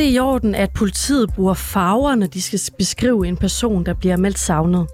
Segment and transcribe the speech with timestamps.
[0.00, 3.94] Er det i orden, at politiet bruger farver, når de skal beskrive en person, der
[3.94, 4.86] bliver meldt savnet?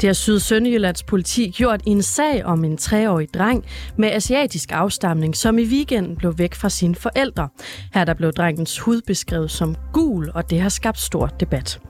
[0.00, 3.64] Det har Syd Sønderjyllands politi gjort i en sag om en treårig dreng
[3.98, 7.48] med asiatisk afstamning, som i weekenden blev væk fra sine forældre.
[7.94, 11.80] Her der blev drengens hud beskrevet som gul, og det har skabt stor debat.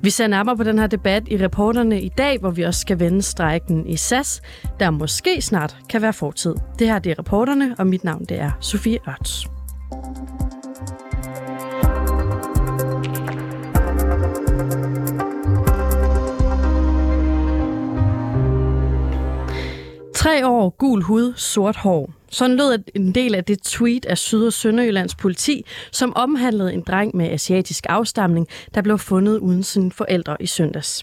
[0.00, 3.00] Vi ser nærmere på den her debat i reporterne i dag, hvor vi også skal
[3.00, 4.42] vende strejken i SAS,
[4.80, 6.54] der måske snart kan være fortid.
[6.78, 9.46] Det her det er reporterne, og mit navn det er Sofie Ørts.
[20.24, 22.10] Tre år, gul hud, sort hår.
[22.30, 26.80] Sådan lød en del af det tweet af Syd- og Sønderjyllands politi, som omhandlede en
[26.80, 31.02] dreng med asiatisk afstamning, der blev fundet uden sine forældre i søndags.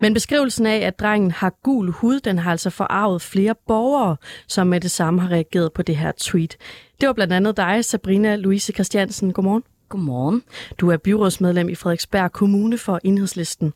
[0.00, 4.16] Men beskrivelsen af, at drengen har gul hud, den har altså forarvet flere borgere,
[4.48, 6.56] som med det samme har reageret på det her tweet.
[7.00, 9.32] Det var blandt andet dig, Sabrina Louise Christiansen.
[9.32, 9.62] Godmorgen.
[9.88, 10.42] Godmorgen.
[10.78, 13.72] Du er byrådsmedlem i Frederiksberg Kommune for Enhedslisten.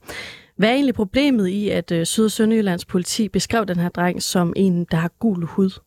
[0.60, 4.22] Hvad er egentlig problemet i, at øh, Syd- og Sønderjyllands politi beskrev den her dreng
[4.22, 5.80] som en, der har gul hud?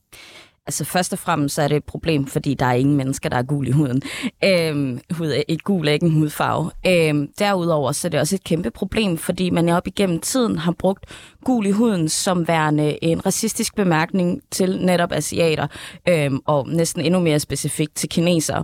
[0.68, 3.44] Altså først og fremmest er det et problem, fordi der er ingen mennesker, der er
[3.44, 4.02] gul i huden.
[4.44, 6.72] Øhm, hud er ikke gul er ikke en hudfarve.
[6.88, 10.72] Øhm, derudover så er det også et kæmpe problem, fordi man op igennem tiden har
[10.80, 11.06] brugt
[11.44, 15.68] gul i huden som værende en racistisk bemærkning til netop asiater,
[16.10, 18.64] øhm, og næsten endnu mere specifikt til kinesere.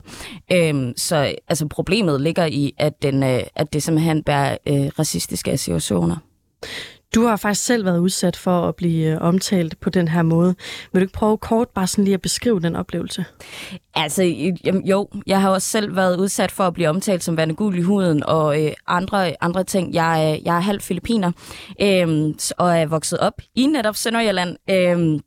[0.52, 5.52] Øhm, så altså, problemet ligger i, at, den, øh, at det simpelthen bærer øh, racistiske
[5.52, 6.18] associationer.
[7.16, 10.56] Du har faktisk selv været udsat for at blive øh, omtalt på den her måde.
[10.94, 13.26] Vil du ikke prøve kort bare sådan lige at beskrive den oplevelse?
[13.96, 14.24] Altså,
[14.86, 17.82] jo, jeg har også selv været udsat for at blive omtalt som værende gul i
[17.82, 19.94] huden og øh, andre, andre ting.
[19.94, 21.32] Jeg, jeg er halv filipiner
[21.82, 24.58] øh, og er vokset op i netop Sønderjylland.
[24.70, 25.20] Øh,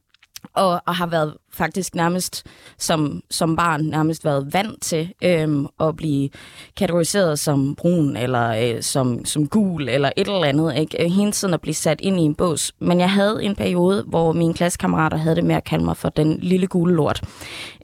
[0.55, 2.47] og, og har været faktisk nærmest
[2.79, 6.29] som, som barn nærmest været vant til øhm, at blive
[6.77, 10.77] kategoriseret som brun eller øh, som, som gul eller et eller andet.
[10.77, 11.05] Ikke?
[11.05, 12.73] Øh, hele tiden at blive sat ind i en bås.
[12.79, 16.09] Men jeg havde en periode, hvor mine klassekammerater havde det med at kalde mig for
[16.09, 17.23] den lille gule lort.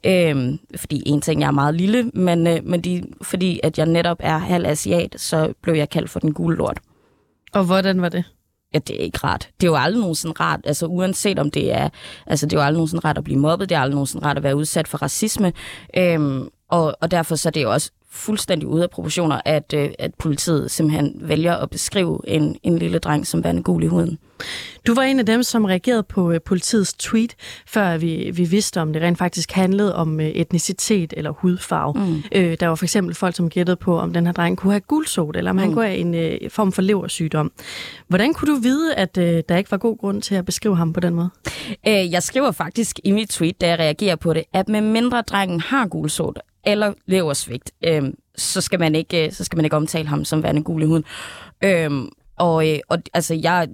[0.05, 3.85] Øhm, fordi en ting, jeg er meget lille, men, øh, men de, fordi at jeg
[3.85, 6.79] netop er halv asiat, så blev jeg kaldt for den gule lort.
[7.53, 8.23] Og hvordan var det?
[8.73, 9.49] Ja, det er ikke rart.
[9.61, 11.89] Det er jo aldrig nogensinde rart, altså uanset om det er,
[12.27, 14.37] altså det er jo aldrig nogensinde rart at blive mobbet, det er aldrig nogensinde rart
[14.37, 15.53] at være udsat for racisme,
[15.97, 19.89] øhm, og, og derfor så er det jo også fuldstændig ude af proportioner, at, øh,
[19.99, 24.19] at politiet simpelthen vælger at beskrive en, en lille dreng som værende gul i huden.
[24.87, 27.35] Du var en af dem, som reagerede på øh, politiets tweet,
[27.67, 31.93] før vi, vi vidste, om det rent faktisk handlede om øh, etnicitet eller hudfarve.
[31.93, 32.23] Mm.
[32.35, 34.79] Øh, der var for eksempel folk, som gættede på, om den her dreng kunne have
[34.79, 35.59] gulsot, eller om mm.
[35.59, 37.51] han kunne have en øh, form for leversygdom.
[38.07, 40.93] Hvordan kunne du vide, at øh, der ikke var god grund til at beskrive ham
[40.93, 41.29] på den måde?
[41.87, 45.21] Øh, jeg skriver faktisk i mit tweet, da jeg reagerer på det, at med mindre
[45.21, 46.39] drengen har gulsot,
[46.71, 48.03] eller leversvigt, øh,
[48.35, 50.85] så, skal man ikke, øh, så skal man ikke omtale ham som værende gul i
[50.85, 51.03] huden.
[51.63, 51.91] Øh,
[52.39, 53.67] og, øh, og altså, jeg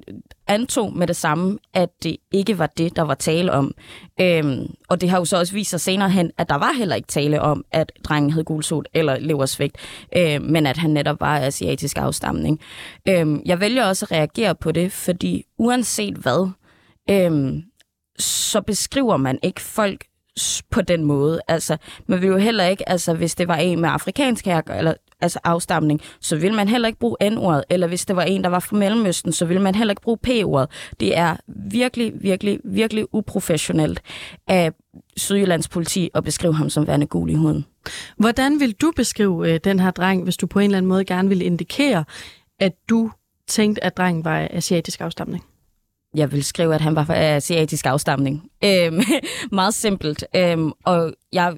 [0.47, 3.73] antog med det samme, at det ikke var det, der var tale om.
[4.21, 6.95] Øhm, og det har jo så også vist sig senere hen, at der var heller
[6.95, 9.77] ikke tale om, at drengen havde gulsot eller leversvigt,
[10.17, 12.59] øhm, men at han netop var asiatisk afstamning.
[13.07, 16.49] Øhm, jeg vælger også at reagere på det, fordi uanset hvad,
[17.09, 17.63] øhm,
[18.19, 20.05] så beskriver man ikke folk
[20.71, 21.39] på den måde.
[21.47, 24.93] Altså, man vil jo heller ikke, altså hvis det var en med afrikansk her, eller
[25.21, 28.49] altså afstamning, så vil man heller ikke bruge N-ordet, eller hvis det var en, der
[28.49, 30.69] var fra Mellemøsten, så vil man heller ikke bruge P-ordet.
[30.99, 34.01] Det er virkelig, virkelig, virkelig uprofessionelt
[34.47, 34.71] af
[35.17, 37.65] Sydjyllands politi at beskrive ham som værende gul i huden.
[38.17, 41.05] Hvordan vil du beskrive øh, den her dreng, hvis du på en eller anden måde
[41.05, 42.05] gerne vil indikere,
[42.59, 43.11] at du
[43.47, 45.43] tænkte, at drengen var asiatisk afstamning?
[46.15, 48.43] Jeg vil skrive, at han var af asiatisk afstamning.
[48.63, 49.01] Øhm,
[49.51, 50.25] meget simpelt.
[50.35, 51.53] Øhm, og jeg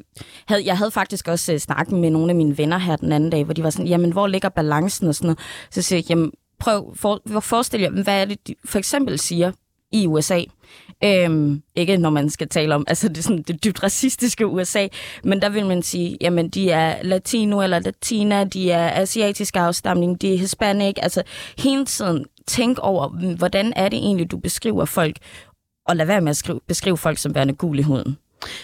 [0.48, 3.30] havde, jeg havde faktisk også uh, snakket med nogle af mine venner her den anden
[3.30, 5.40] dag, hvor de var sådan, jamen, hvor ligger balancen og sådan noget.
[5.72, 9.52] Så siger jeg, jamen, prøv, for, forestil jer, hvad er det, de for eksempel siger
[9.92, 10.42] i USA.
[11.04, 14.88] Øhm, ikke når man skal tale om altså det, sådan, det dybt racistiske USA,
[15.24, 20.22] men der vil man sige, jamen de er latino eller latina, de er asiatisk afstamning,
[20.22, 21.24] de er hispanic, altså
[21.58, 25.18] hele tiden tænk over, hvordan er det egentlig, du beskriver folk,
[25.88, 28.18] og lad være med at skrive, beskrive folk som værende gul i huden.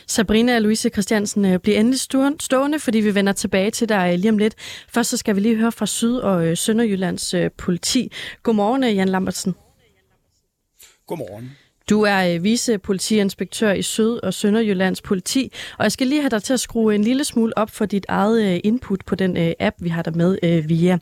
[0.08, 2.00] Sabrina og Louise Christiansen øh, bliver endelig
[2.40, 4.56] stående, fordi vi vender tilbage til dig lige om lidt.
[4.90, 8.12] Først så skal vi lige høre fra Syd- og øh, Sønderjyllands øh, politi.
[8.44, 9.56] Godmorgen, Jan Lambertsen.
[11.08, 11.58] Godmorgen.
[11.90, 16.44] Du er øh, vicepolitiinspektør i Syd- og Sønderjyllands politi, og jeg skal lige have dig
[16.44, 19.52] til at skrue en lille smule op for dit eget øh, input på den øh,
[19.60, 20.98] app, vi har der med via.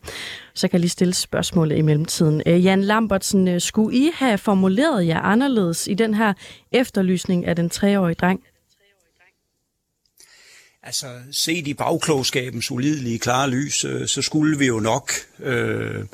[0.54, 2.42] Så kan jeg lige stille spørgsmålet i mellemtiden.
[2.46, 6.34] Jan Lambertsen, skulle I have formuleret jer anderledes i den her
[6.72, 8.40] efterlysning af den treårige dreng?
[10.84, 15.12] Altså, set i bagklogskabens ulidelige klare lys, øh, så skulle vi jo nok.
[15.44, 16.06] Øh,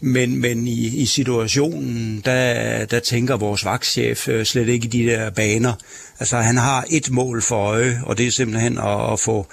[0.00, 5.06] men men i, i situationen, der, der tænker vores vagtchef øh, slet ikke i de
[5.06, 5.72] der baner.
[6.18, 9.46] Altså, han har et mål for øje, og det er simpelthen at, at få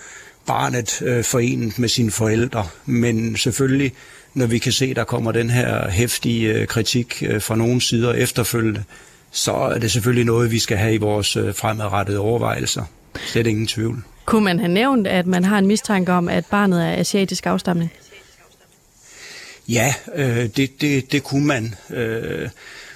[0.45, 2.67] barnet øh, forenet med sine forældre.
[2.85, 3.93] Men selvfølgelig,
[4.33, 8.13] når vi kan se, der kommer den her hæftige øh, kritik øh, fra nogle sider
[8.13, 8.83] efterfølgende,
[9.31, 12.83] så er det selvfølgelig noget, vi skal have i vores øh, fremadrettede overvejelser.
[13.27, 14.03] Slet ingen tvivl.
[14.29, 17.91] Kunne man have nævnt, at man har en mistanke om, at barnet er asiatisk afstamning?
[19.67, 21.75] Ja, øh, det, det, det kunne man.
[21.89, 22.49] Øh,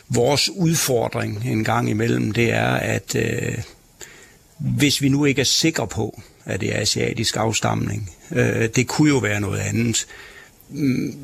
[0.10, 3.58] vores udfordring en gang imellem, det er, at øh,
[4.58, 9.10] hvis vi nu ikke er sikre på, at det er asiatisk afstamning, øh, det kunne
[9.10, 10.06] jo være noget andet,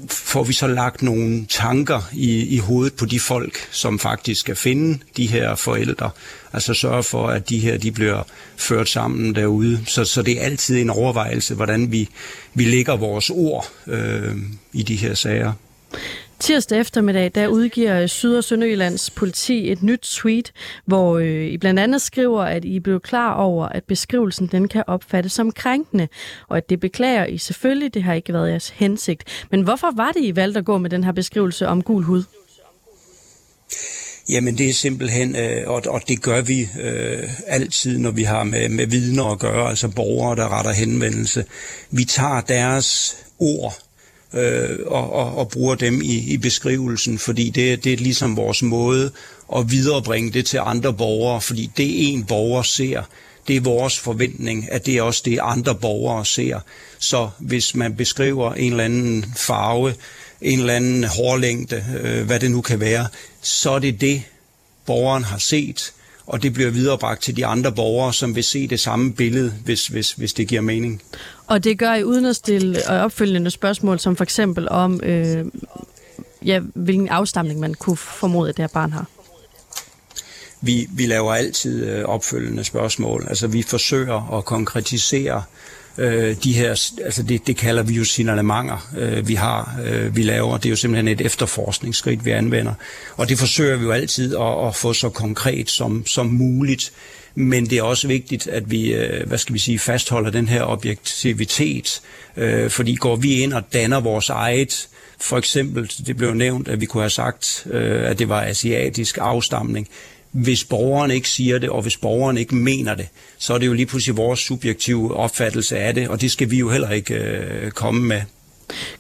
[0.09, 4.55] får vi så lagt nogle tanker i, i hovedet på de folk, som faktisk skal
[4.55, 6.09] finde de her forældre.
[6.53, 8.23] Altså sørge for, at de her de bliver
[8.57, 9.79] ført sammen derude.
[9.85, 12.09] Så, så det er altid en overvejelse, hvordan vi,
[12.53, 14.35] vi lægger vores ord øh,
[14.73, 15.53] i de her sager.
[16.39, 20.51] Tirsdag eftermiddag, der udgiver Syd- og Sønderjyllands politi et nyt tweet,
[20.85, 24.83] hvor øh, I blandt andet skriver, at I blev klar over, at beskrivelsen den kan
[24.87, 26.07] opfattes som krænkende,
[26.47, 29.23] og at det beklager I selvfølgelig, det har ikke været jeres hensigt.
[29.51, 32.23] Men hvorfor var det, I valgte at gå med den her beskrivelse om gul hud?
[34.29, 38.43] Jamen det er simpelthen, øh, og, og det gør vi øh, altid, når vi har
[38.43, 41.45] med, med vidner at gøre, altså borgere, der retter henvendelse.
[41.91, 43.88] Vi tager deres ord
[44.33, 48.61] øh, og, og, og bruger dem i, i beskrivelsen, fordi det, det er ligesom vores
[48.61, 49.11] måde
[49.55, 53.03] at viderebringe det til andre borgere, fordi det en borger ser,
[53.47, 56.59] det er vores forventning, at det er også det, andre borgere ser.
[56.99, 59.93] Så hvis man beskriver en eller anden farve,
[60.41, 63.07] en eller anden hårlængde, øh, hvad det nu kan være,
[63.41, 64.23] så er det det,
[64.85, 65.93] borgeren har set,
[66.25, 69.87] og det bliver viderebragt til de andre borgere, som vil se det samme billede, hvis,
[69.87, 71.01] hvis, hvis det giver mening.
[71.49, 75.45] Og det gør I uden at stille øh, opfølgende spørgsmål, som for eksempel om, øh,
[76.45, 79.05] ja, hvilken afstamning man kunne formode, at det her barn har?
[80.61, 83.25] Vi, vi laver altid øh, opfølgende spørgsmål.
[83.29, 85.43] Altså vi forsøger at konkretisere
[85.97, 86.69] øh, de her,
[87.05, 90.57] altså det, det kalder vi jo signalementer, øh, vi har, øh, vi laver.
[90.57, 92.73] Det er jo simpelthen et efterforskningsskridt, vi anvender.
[93.17, 96.91] Og det forsøger vi jo altid at, at få så konkret som, som muligt.
[97.35, 100.63] Men det er også vigtigt, at vi, øh, hvad skal vi sige, fastholder den her
[100.63, 102.01] objektivitet,
[102.37, 104.87] øh, fordi går vi ind og danner vores eget,
[105.21, 109.17] for eksempel, det blev nævnt, at vi kunne have sagt, øh, at det var asiatisk
[109.21, 109.87] afstamning,
[110.31, 113.73] hvis borgeren ikke siger det, og hvis borgeren ikke mener det, så er det jo
[113.73, 117.71] lige pludselig vores subjektive opfattelse af det, og det skal vi jo heller ikke øh,
[117.71, 118.21] komme med.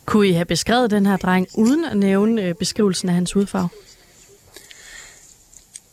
[0.05, 3.69] Kunne I have beskrevet den her dreng uden at nævne øh, beskrivelsen af hans hudfarve?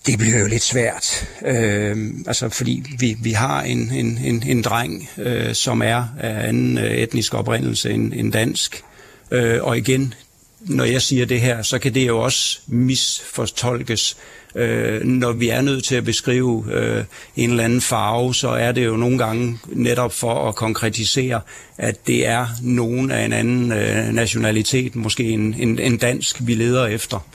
[0.06, 4.62] Det bliver jo lidt svært, øh, altså fordi vi, vi har en, en, en, en
[4.62, 8.82] dreng, øh, som er af anden øh, etnisk oprindelse end, end dansk,
[9.31, 10.14] øh, og igen,
[10.61, 14.17] når jeg siger det her, så kan det jo også misfortolkes.
[14.55, 17.05] Øh, når vi er nødt til at beskrive øh,
[17.37, 21.41] en eller anden farve, så er det jo nogle gange netop for at konkretisere,
[21.79, 26.55] at det er nogen af en anden øh, nationalitet, måske en, en, en dansk, vi
[26.55, 27.27] leder efter.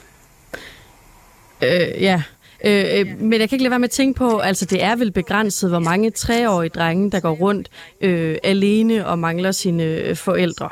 [1.63, 2.21] Øh, ja,
[2.63, 4.95] Øh, øh, men jeg kan ikke lade være med at tænke på, altså det er
[4.95, 7.69] vel begrænset, hvor mange treårige drenge, der går rundt
[8.01, 10.69] øh, alene og mangler sine øh, forældre.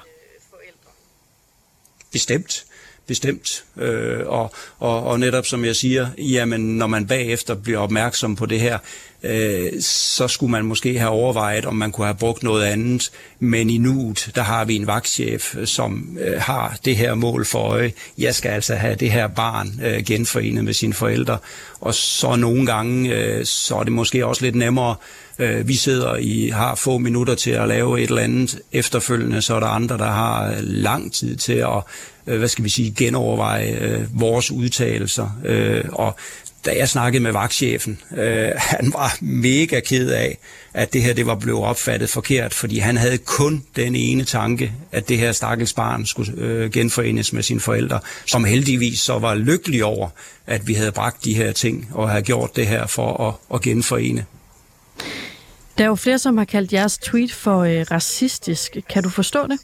[2.11, 2.65] Bestemt
[3.09, 3.63] bestemt.
[3.77, 8.45] Øh, og, og, og netop som jeg siger, jamen når man bagefter bliver opmærksom på
[8.45, 8.77] det her,
[9.23, 13.11] øh, så skulle man måske have overvejet, om man kunne have brugt noget andet.
[13.39, 17.59] Men i nuet, der har vi en vagtchef, som øh, har det her mål for
[17.59, 17.91] øje.
[18.17, 21.37] Jeg skal altså have det her barn øh, genforenet med sine forældre.
[21.81, 24.95] Og så nogle gange, øh, så er det måske også lidt nemmere.
[25.39, 28.59] Øh, vi sidder i har få minutter til at lave et eller andet.
[28.71, 31.83] Efterfølgende, så er der andre, der har øh, lang tid til at
[32.29, 35.39] Øh, hvad skal vi sige, genoverveje øh, vores udtalelser.
[35.45, 36.15] Øh, og
[36.65, 40.37] da jeg snakkede med vagtchefen, øh, han var mega ked af,
[40.73, 44.71] at det her det var blevet opfattet forkert, fordi han havde kun den ene tanke,
[44.91, 49.35] at det her stakkels barn skulle øh, genforenes med sine forældre, som heldigvis så var
[49.35, 50.09] lykkelig over,
[50.47, 53.61] at vi havde bragt de her ting og havde gjort det her for at, at
[53.61, 54.25] genforene.
[55.77, 58.77] Der er jo flere, som har kaldt jeres tweet for øh, racistisk.
[58.89, 59.59] Kan du forstå det?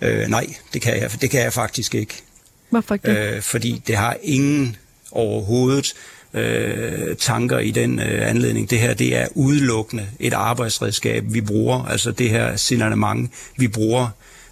[0.00, 2.22] Øh, nej, det kan, jeg, det kan jeg faktisk ikke.
[2.70, 3.34] Hvorfor ikke?
[3.36, 4.76] Øh, fordi det har ingen
[5.10, 5.94] overhovedet
[6.34, 8.70] øh, tanker i den øh, anledning.
[8.70, 14.08] Det her det er udelukkende et arbejdsredskab, vi bruger, altså det her signalement, vi bruger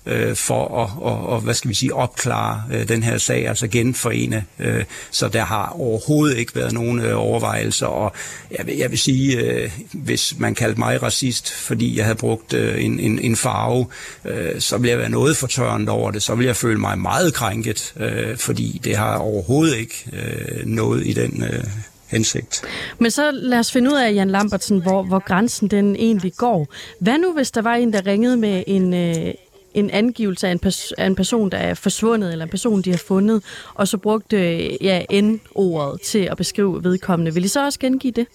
[0.06, 3.68] øh, for at og, og, hvad skal vi sige, opklare øh, den her sag, altså
[3.68, 4.44] genforene.
[4.58, 8.12] Øh, så der har overhovedet ikke været nogen øh, overvejelser, og
[8.58, 12.54] jeg vil, jeg vil sige, øh, hvis man kaldte mig racist, fordi jeg havde brugt
[12.54, 13.86] øh, en, en, en farve,
[14.24, 17.34] øh, så ville jeg være noget fortørnet over det, så ville jeg føle mig meget
[17.34, 21.64] krænket, øh, fordi det har overhovedet ikke øh, noget i den øh,
[22.12, 22.62] hensigt.
[22.98, 26.68] Men så lad os finde ud af, Jan Lambertsen, hvor, hvor grænsen den egentlig går.
[27.00, 29.34] Hvad nu, hvis der var en, der ringede med en, øh,
[29.74, 32.90] en angivelse af en, pers- af en person, der er forsvundet, eller en person, de
[32.90, 33.42] har fundet,
[33.74, 34.36] og så brugte
[34.84, 37.34] ja, N-ordet til at beskrive vedkommende.
[37.34, 38.26] Vil I så også gengive det?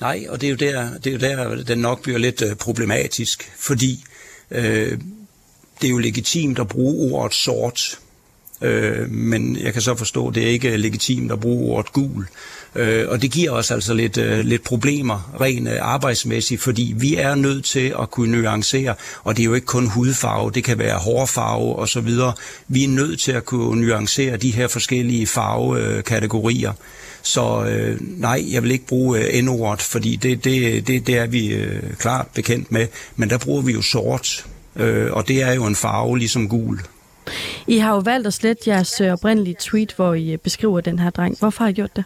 [0.00, 2.56] Nej, og det er jo der, det er jo der den nok bliver lidt øh,
[2.56, 4.04] problematisk, fordi
[4.50, 4.98] øh,
[5.80, 7.98] det er jo legitimt at bruge ordet sort,
[8.62, 12.22] øh, men jeg kan så forstå, at det er ikke legitimt at bruge ordet gul.
[12.22, 12.28] Øh,
[12.74, 17.16] Øh, og det giver os altså lidt, øh, lidt problemer rent øh, arbejdsmæssigt, fordi vi
[17.16, 18.94] er nødt til at kunne nuancere,
[19.24, 22.08] og det er jo ikke kun hudfarve, det kan være hårfarve osv.
[22.68, 26.72] Vi er nødt til at kunne nuancere de her forskellige farvekategorier.
[27.22, 31.26] Så øh, nej, jeg vil ikke bruge øh, N-ordet, fordi det, det, det, det er
[31.26, 34.46] vi øh, klart bekendt med, men der bruger vi jo sort,
[34.76, 36.80] øh, og det er jo en farve ligesom gul.
[37.66, 40.98] I har jo valgt at slette jeres øh, oprindelige tweet, hvor I øh, beskriver den
[40.98, 41.38] her dreng.
[41.38, 42.04] Hvorfor har I gjort det?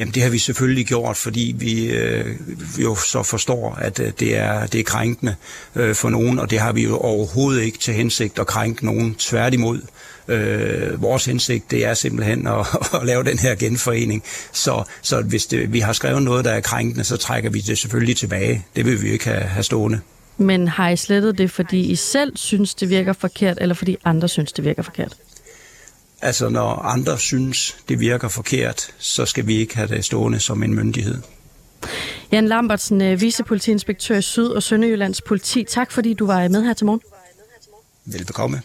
[0.00, 2.36] Jamen det har vi selvfølgelig gjort, fordi vi øh,
[2.78, 5.34] jo så forstår, at øh, det, er, det er krænkende
[5.74, 9.14] øh, for nogen, og det har vi jo overhovedet ikke til hensigt at krænke nogen.
[9.14, 9.80] Tværtimod,
[10.28, 12.66] øh, vores hensigt det er simpelthen at,
[13.00, 14.22] at lave den her genforening.
[14.52, 17.78] Så, så hvis det, vi har skrevet noget, der er krænkende, så trækker vi det
[17.78, 18.66] selvfølgelig tilbage.
[18.76, 20.00] Det vil vi jo ikke have, have stående.
[20.36, 24.28] Men har I slettet det, fordi I selv synes, det virker forkert, eller fordi andre
[24.28, 25.16] synes, det virker forkert?
[26.22, 30.62] Altså, når andre synes, det virker forkert, så skal vi ikke have det stående som
[30.62, 31.22] en myndighed.
[32.32, 35.64] Jan Lambertsen, øh, vicepolitiinspektør i Syd- og Sønderjyllands politi.
[35.64, 37.00] Tak, fordi du var med her til morgen.
[38.04, 38.62] Velbekomme.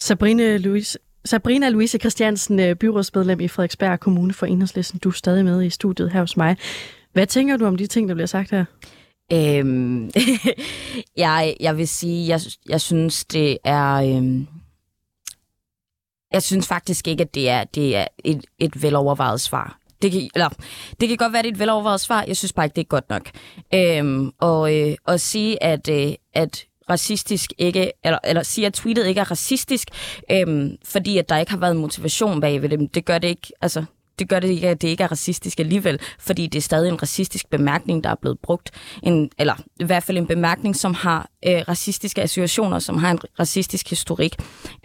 [0.00, 4.98] Sabrine Louise, Sabrina Louise Christiansen, øh, byrådsmedlem i Frederiksberg Kommune for Enhedslisten.
[4.98, 6.56] Du er stadig med i studiet her hos mig.
[7.12, 8.64] Hvad tænker du om de ting, der bliver sagt her?
[9.32, 10.10] Øhm,
[11.16, 13.92] jeg, jeg vil sige, jeg, jeg synes, det er...
[13.92, 14.46] Øhm,
[16.32, 19.76] jeg synes faktisk ikke, at det er, det er et, et velovervejet svar.
[20.02, 20.48] Det kan, eller,
[21.00, 22.24] det kan godt være, at det er et velovervejet svar.
[22.28, 23.30] Jeg synes bare ikke, det er godt nok.
[23.74, 29.06] Øhm, og øh, at sige, at, øh, at racistisk ikke, eller, eller sige, at tweetet
[29.06, 29.88] ikke er racistisk,
[30.30, 33.52] øhm, fordi at der ikke har været motivation bag ved det, det gør det ikke,
[33.60, 33.84] altså,
[34.20, 37.02] det gør det ikke, at det ikke er racistisk alligevel, fordi det er stadig en
[37.02, 38.70] racistisk bemærkning, der er blevet brugt.
[39.02, 43.18] En, eller i hvert fald en bemærkning, som har øh, racistiske associationer, som har en
[43.40, 44.36] racistisk historik.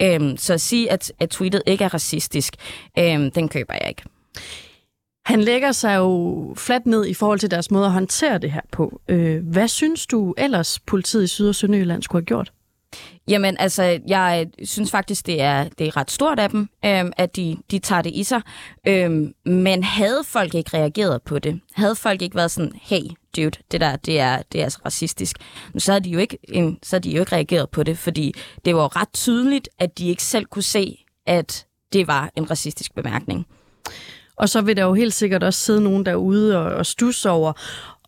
[0.01, 2.55] Øhm, så at sige, at, at tweetet ikke er racistisk,
[2.99, 4.03] øhm, den køber jeg ikke.
[5.25, 8.61] Han lægger sig jo fladt ned i forhold til deres måde at håndtere det her
[8.71, 9.01] på.
[9.09, 12.51] Øh, hvad synes du ellers politiet i Syd- og Sønderjylland skulle have gjort?
[13.27, 17.35] Jamen, altså, jeg synes faktisk, det er, det er ret stort af dem, øhm, at
[17.35, 18.41] de, de tager det i sig.
[18.87, 23.01] Øhm, men havde folk ikke reageret på det, havde folk ikke været sådan, hey,
[23.37, 25.37] dude, det der, det er, det er altså racistisk,
[25.77, 28.33] så havde de jo ikke, en, så havde de jo ikke reageret på det, fordi
[28.65, 32.95] det var ret tydeligt, at de ikke selv kunne se, at det var en racistisk
[32.95, 33.45] bemærkning.
[34.35, 37.53] Og så vil der jo helt sikkert også sidde nogen derude og, og stusse over,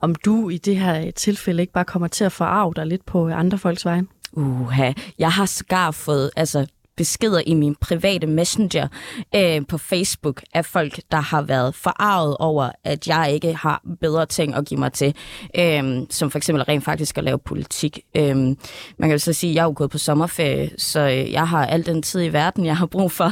[0.01, 3.27] om du i det her tilfælde ikke bare kommer til at forarve dig lidt på
[3.27, 4.07] andre folks vejen.
[4.33, 6.67] Uha, jeg har sågar fået altså,
[6.97, 8.87] beskeder i min private messenger
[9.35, 14.25] øh, på Facebook af folk, der har været forarvet over, at jeg ikke har bedre
[14.25, 15.15] ting at give mig til,
[15.59, 17.99] øh, som for eksempel rent faktisk at lave politik.
[18.15, 18.55] Øh, man
[19.01, 21.65] kan jo så sige, at jeg er jo gået på sommerferie, så øh, jeg har
[21.65, 23.31] al den tid i verden, jeg har brug for.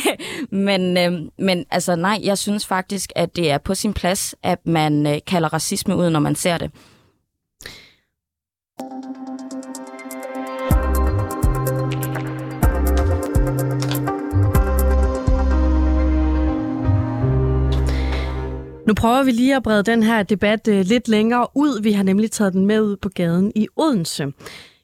[0.66, 4.66] men, øh, men altså nej, jeg synes faktisk, at det er på sin plads, at
[4.66, 6.70] man øh, kalder racisme ud, når man ser det.
[18.86, 21.82] Nu prøver vi lige at brede den her debat øh, lidt længere ud.
[21.82, 24.32] Vi har nemlig taget den med ud på gaden i Odense.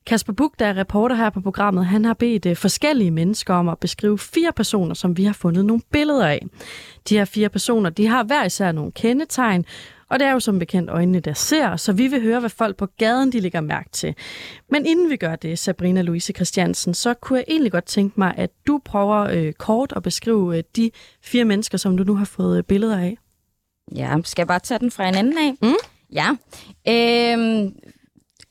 [0.06, 3.68] Kasper Buk, der er reporter her på programmet, han har bedt øh, forskellige mennesker om
[3.68, 6.46] at beskrive fire personer, som vi har fundet nogle billeder af.
[7.08, 9.64] De her fire personer, de har hver især nogle kendetegn,
[10.08, 12.76] og det er jo som bekendt øjnene, der ser, så vi vil høre, hvad folk
[12.76, 14.14] på gaden de lægger mærke til.
[14.70, 18.34] Men inden vi gør det, Sabrina Louise Christiansen, så kunne jeg egentlig godt tænke mig,
[18.36, 20.90] at du prøver øh, kort at beskrive øh, de
[21.22, 23.16] fire mennesker, som du nu har fået øh, billeder af.
[23.96, 25.54] Ja, skal jeg bare tage den fra en anden af?
[25.62, 25.74] Mm.
[26.12, 26.28] Ja.
[26.88, 27.74] Øhm,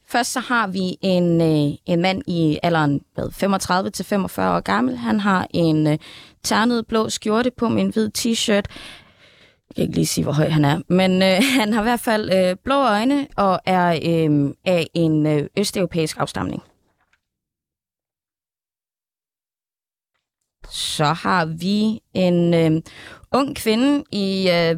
[0.08, 4.98] først så har vi en, øh, en mand i alderen 35 til 45 år gammel.
[4.98, 5.98] Han har en øh,
[6.44, 8.54] ternet blå skjorte på med en hvid t-shirt.
[8.54, 12.00] jeg kan ikke lige sige, hvor høj han er, men øh, han har i hvert
[12.00, 16.64] fald øh, blå øjne og er øh, af en øh, østeuropæisk afstamning.
[20.82, 22.82] Så har vi en øh,
[23.32, 24.76] ung kvinde i øh,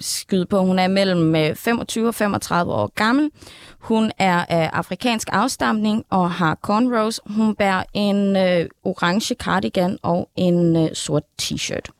[0.00, 3.30] skyde på, hun er mellem 25 øh, og 35 år gammel.
[3.78, 7.20] Hun er af afrikansk afstamning og har cornrows.
[7.26, 11.90] Hun bærer en øh, orange cardigan og en øh, sort t-shirt.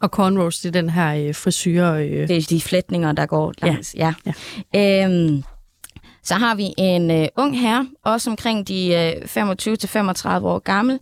[0.00, 2.08] Og cornrows, det er den her øh, frisyre...
[2.08, 2.28] Øh...
[2.28, 3.94] Det er de flætninger, der går langs.
[3.94, 4.14] Ja.
[4.26, 4.32] ja.
[4.74, 5.04] ja.
[5.04, 5.42] Øhm,
[6.22, 10.94] så har vi en øh, ung herre, også omkring de øh, 25-35 år gammel,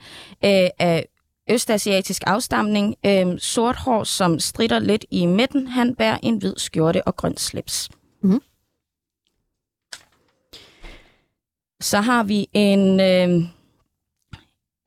[0.44, 1.06] øh, af
[1.50, 5.66] østasiatisk afstamning, øh, sort hår, som strider lidt i midten.
[5.66, 7.88] Han bærer en hvid skjorte og grøn slips.
[8.22, 8.40] Mm.
[11.80, 13.48] Så har vi en øh,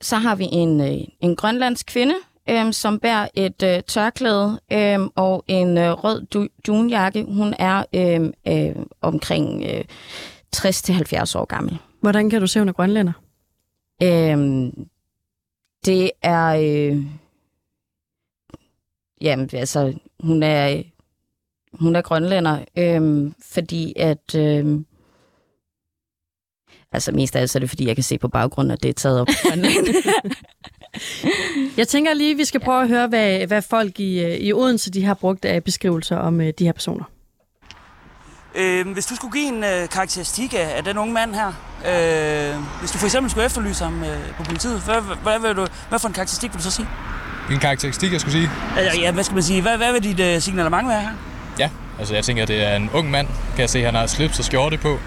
[0.01, 2.13] så har vi en, øh, en grønlandsk kvinde,
[2.49, 7.23] øh, som bærer et øh, tørklæde øh, og en øh, rød du- dunjakke.
[7.23, 9.83] Hun er øh, øh, omkring øh,
[10.55, 11.77] 60-70 år gammel.
[12.01, 13.13] Hvordan kan du se, hun er grønlænder?
[14.03, 14.71] Øh,
[15.88, 16.48] det er...
[16.48, 17.03] Øh,
[19.22, 20.84] jamen, altså, hun er,
[21.74, 24.36] hun er grønlænder, øh, fordi at...
[24.36, 24.79] Øh,
[26.91, 28.89] altså, mest af alt så er det, fordi jeg kan se på baggrunden, at det
[28.89, 29.88] er taget op Grønland.
[31.77, 34.91] jeg tænker lige, vi skal prøve at høre, hvad, hvad folk i, øh, i Odense
[34.91, 37.03] de har brugt af beskrivelser om øh, de her personer.
[38.57, 42.55] Øh, hvis du skulle give en øh, karakteristik af, af den unge mand her, øh,
[42.79, 45.99] hvis du for eksempel skulle efterlyse ham øh, på politiet, hvad, hvad, hvad, du, hvad
[45.99, 46.87] for en karakteristik vil du så sige?
[47.51, 48.49] En karakteristik, jeg skulle sige?
[48.77, 49.61] Ja, ja hvad skal man sige?
[49.61, 51.09] Hvad, hvad vil dit øh, signalement være her?
[51.59, 53.27] Ja, altså jeg tænker, at det er en ung mand.
[53.27, 54.99] Kan jeg se, at han har slips og skjorte på.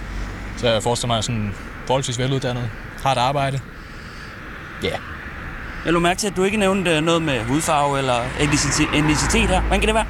[0.56, 1.54] Så jeg forestiller mig sådan
[1.86, 2.70] forholdsvis veluddannet.
[3.02, 3.60] Har et arbejde.
[4.82, 4.88] Ja.
[4.88, 4.98] Yeah.
[5.84, 8.20] Jeg lå mærke til, at du ikke nævnte noget med hudfarve eller
[8.92, 9.60] etnicitet her.
[9.60, 10.06] Hvordan kan det være?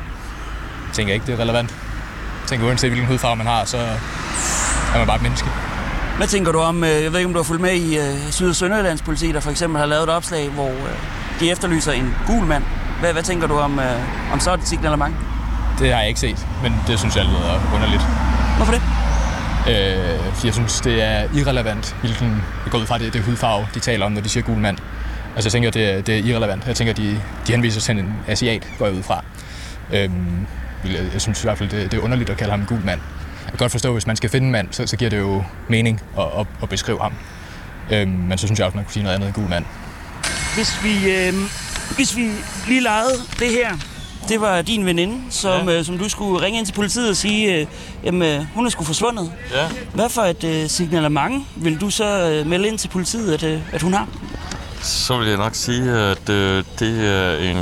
[0.86, 1.74] Jeg tænker ikke, det er relevant
[2.50, 3.78] tænker, uanset hvilken hudfarve man har, så
[4.94, 5.48] er man bare et menneske.
[6.16, 8.30] Hvad tænker du om, øh, jeg ved ikke om du har fulgt med i uh,
[8.30, 10.90] Syd- og Sønderjyllands politi, der for eksempel har lavet et opslag, hvor uh,
[11.40, 12.64] de efterlyser en gul mand.
[13.00, 15.14] Hvad, hvad tænker du om, uh, om så et signalement?
[15.78, 18.02] Det har jeg ikke set, men det synes jeg lyder underligt.
[18.56, 18.82] Hvorfor det?
[19.68, 22.28] Øh, for jeg synes, det er irrelevant, hvilken,
[22.64, 24.78] jeg går ud fra, det, det hudfarve, de taler om, når de siger gul mand.
[25.34, 26.66] Altså jeg tænker, det, det er irrelevant.
[26.66, 29.24] Jeg tænker, de, de henviser til en asiat, går jeg ud fra.
[29.92, 30.46] Øhm,
[30.84, 32.80] jeg, jeg synes i hvert fald, det, det er underligt at kalde ham en gul
[32.84, 33.00] mand.
[33.44, 35.18] Jeg kan godt forstå, at hvis man skal finde en mand, så, så giver det
[35.18, 37.12] jo mening at, at, at beskrive ham.
[37.90, 39.64] Øhm, men så synes jeg også, man kunne sige noget andet end gul mand.
[40.54, 41.34] Hvis vi, øh,
[41.96, 42.30] hvis vi
[42.68, 43.76] lige legede det her,
[44.28, 45.78] det var din veninde, som, ja.
[45.78, 47.66] øh, som du skulle ringe ind til politiet og sige, øh,
[48.04, 49.32] jamen, øh, hun er sgu forsvundet.
[49.54, 49.68] Ja.
[49.94, 53.60] Hvad for et øh, signalement vil du så øh, melde ind til politiet, at, øh,
[53.72, 54.08] at hun har?
[54.82, 57.58] Så vil jeg nok sige, at øh, det er en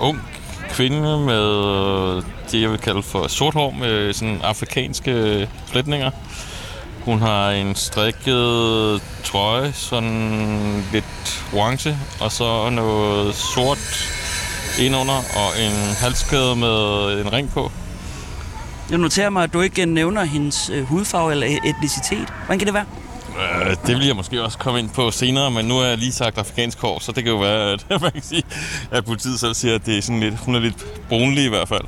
[0.00, 0.29] ung
[0.72, 1.44] kvinde med
[2.16, 6.10] øh, det, jeg vil kalde for sort hår med sådan afrikanske flætninger.
[7.04, 14.08] Hun har en strikket trøje, sådan lidt orange, og så noget sort
[14.78, 17.72] indenunder og en halskæde med en ring på.
[18.90, 22.28] Jeg noterer mig, at du ikke nævner hendes øh, hudfarve eller e- etnicitet.
[22.46, 22.84] Hvordan kan det være?
[23.38, 26.12] Øh, det vil jeg måske også komme ind på senere, men nu har jeg lige
[26.12, 28.42] sagt afrikansk hår, så det kan jo være, at man kan sige,
[28.90, 31.68] at politiet selv siger, at det er sådan lidt, hun er lidt brunlig i hvert
[31.68, 31.84] fald.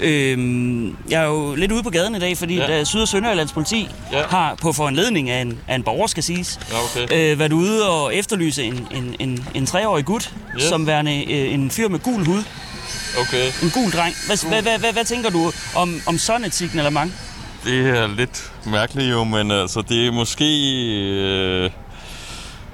[0.00, 2.84] Øhm, jeg er jo lidt ude på gaden i dag, fordi ja.
[2.84, 4.22] Syd- og Sønderjyllands politi ja.
[4.26, 7.32] har på foranledning af en, af en borger, skal siges, ja, okay.
[7.32, 10.62] øh, været ude og efterlyse en, en, en, en treårig gut, yes.
[10.62, 12.42] som værende øh, en fyr med gul hud.
[13.20, 13.52] Okay.
[13.62, 14.14] En gul dreng.
[14.26, 17.12] Hvad, hvad, hvad, hvad, hvad tænker du om, om sådan et signalement?
[17.64, 20.44] Det er lidt mærkeligt jo, men altså, det er måske...
[21.64, 21.70] Øh,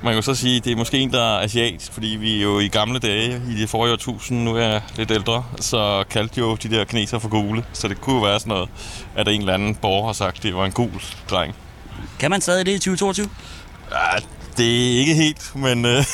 [0.02, 2.68] man kan så sige, det er måske en, der er asiat, fordi vi jo i
[2.68, 6.70] gamle dage, i de forrige årtusind, nu er jeg lidt ældre, så kaldte jo de
[6.70, 7.64] der kineser for gule.
[7.72, 8.68] Så det kunne være sådan noget,
[9.16, 11.54] at en eller anden borger har sagt, at det var en gul dreng.
[12.18, 13.28] Kan man stadig det i 2022?
[13.90, 14.18] Ja,
[14.56, 15.84] det er ikke helt, men...
[15.84, 16.04] Øh,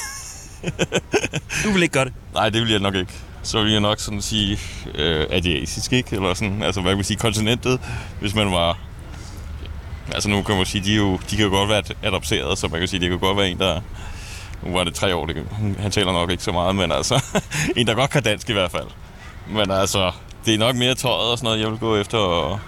[1.64, 2.12] du vil ikke gøre det?
[2.34, 3.12] Nej, det vil jeg nok ikke
[3.46, 4.58] så ville jeg nok sådan sige
[4.94, 6.16] øh, asiatisk, ikke?
[6.16, 7.80] Eller sådan, altså hvad kan man sige, kontinentet,
[8.20, 8.78] hvis man var...
[10.14, 12.78] Altså nu kan man sige, de, jo, de kan jo godt være adopteret, så man
[12.78, 13.80] kan sige, det kan godt være en, der...
[14.62, 15.46] Nu var det tre år, det,
[15.78, 17.24] han taler nok ikke så meget, men altså...
[17.76, 18.86] en, der godt kan dansk i hvert fald.
[19.48, 20.12] Men altså,
[20.46, 22.18] det er nok mere tøjet og sådan noget, jeg vil gå efter.
[22.18, 22.60] Og,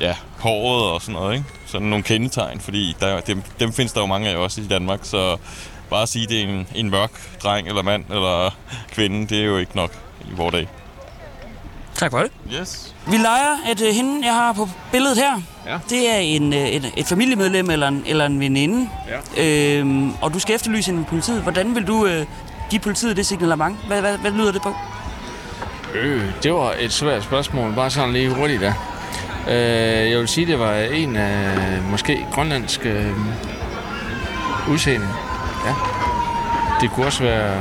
[0.00, 1.46] ja, håret og sådan noget, ikke?
[1.66, 5.00] Sådan nogle kendetegn, fordi der, dem, dem findes der jo mange af også i Danmark,
[5.02, 5.36] så
[5.92, 7.10] bare at sige, at det er en, en mørk
[7.42, 8.50] dreng eller mand eller
[8.92, 10.68] kvinde, det er jo ikke nok i vores dag.
[11.94, 12.30] Tak for det.
[12.60, 12.94] Yes.
[13.06, 15.78] Vi leger, at uh, hende, jeg har på billedet her, ja.
[15.90, 18.88] det er en, uh, et, et familiemedlem eller en, eller en veninde.
[19.36, 19.78] Ja.
[19.78, 21.42] Øhm, og du skal efterlyse hende i politiet.
[21.42, 22.26] Hvordan vil du uh,
[22.70, 23.76] give politiet det signalement?
[23.86, 24.74] Hvad, hvad, hvad lyder det på?
[25.94, 28.72] Øh, det var et svært spørgsmål, bare sådan lige hurtigt der.
[29.48, 33.12] Øh, jeg vil sige, det var en af måske grønlandsk øh,
[34.68, 35.08] udseende.
[35.66, 35.74] Ja.
[36.80, 37.54] Det kunne også være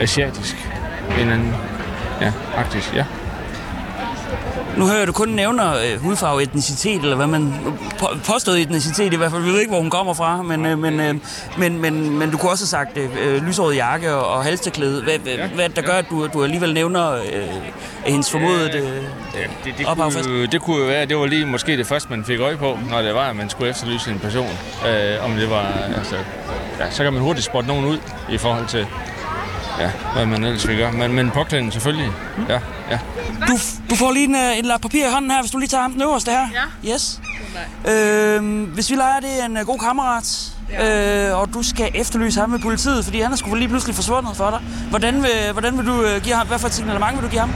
[0.00, 0.56] asiatisk.
[1.14, 1.54] En eller anden.
[2.20, 3.04] Ja, arktisk, ja.
[4.78, 7.54] Nu hører du kun nævner øh, hudfarve, etnicitet, eller hvad man
[7.98, 9.42] på, påstået etnicitet i hvert fald.
[9.42, 11.14] Vi ved ikke, hvor hun kommer fra, men, øh, men, øh,
[11.58, 15.02] men, men, men du kunne også have sagt øh, øh lyshåret jakke og, og halsteklæde.
[15.02, 15.88] Hvad, ja, hvad der ja.
[15.88, 17.22] gør, at du, du alligevel nævner øh,
[18.04, 21.76] hendes formodet øh, ja, det, det, kunne, det kunne jo være, det var lige måske
[21.76, 24.50] det første, man fik øje på, når det var, at man skulle efterlyse en person.
[24.88, 26.16] Øh, om det var, altså,
[26.80, 27.98] ja, så kan man hurtigt spotte nogen ud
[28.30, 28.86] i forhold til,
[29.80, 30.92] ja, hvad man ellers vil gøre.
[30.92, 32.12] Men, men påklædning selvfølgelig,
[32.48, 32.60] ja,
[32.90, 32.98] ja.
[33.46, 33.58] Du,
[33.90, 35.82] du får lige en, øh, en lap papir i hånden her, hvis du lige tager
[35.82, 36.46] ham den øverste her.
[36.84, 36.92] Ja.
[36.92, 37.20] Yes.
[37.88, 41.28] Øh, hvis vi leger, det er en uh, god kammerat, ja.
[41.30, 44.36] øh, og du skal efterlyse ham med politiet, fordi han er sgu lige pludselig forsvundet
[44.36, 44.60] for dig.
[44.90, 47.40] Hvordan vil, hvordan vil du uh, give ham, hvad for et signalement vil du give
[47.40, 47.52] ham?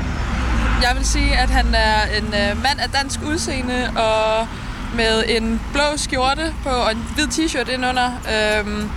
[0.83, 2.31] Jeg vil sige, at han er en
[2.63, 4.49] mand af dansk udseende, og
[4.95, 8.11] med en blå skjorte på og en hvid t-shirt indenunder.
[8.27, 8.89] Øh,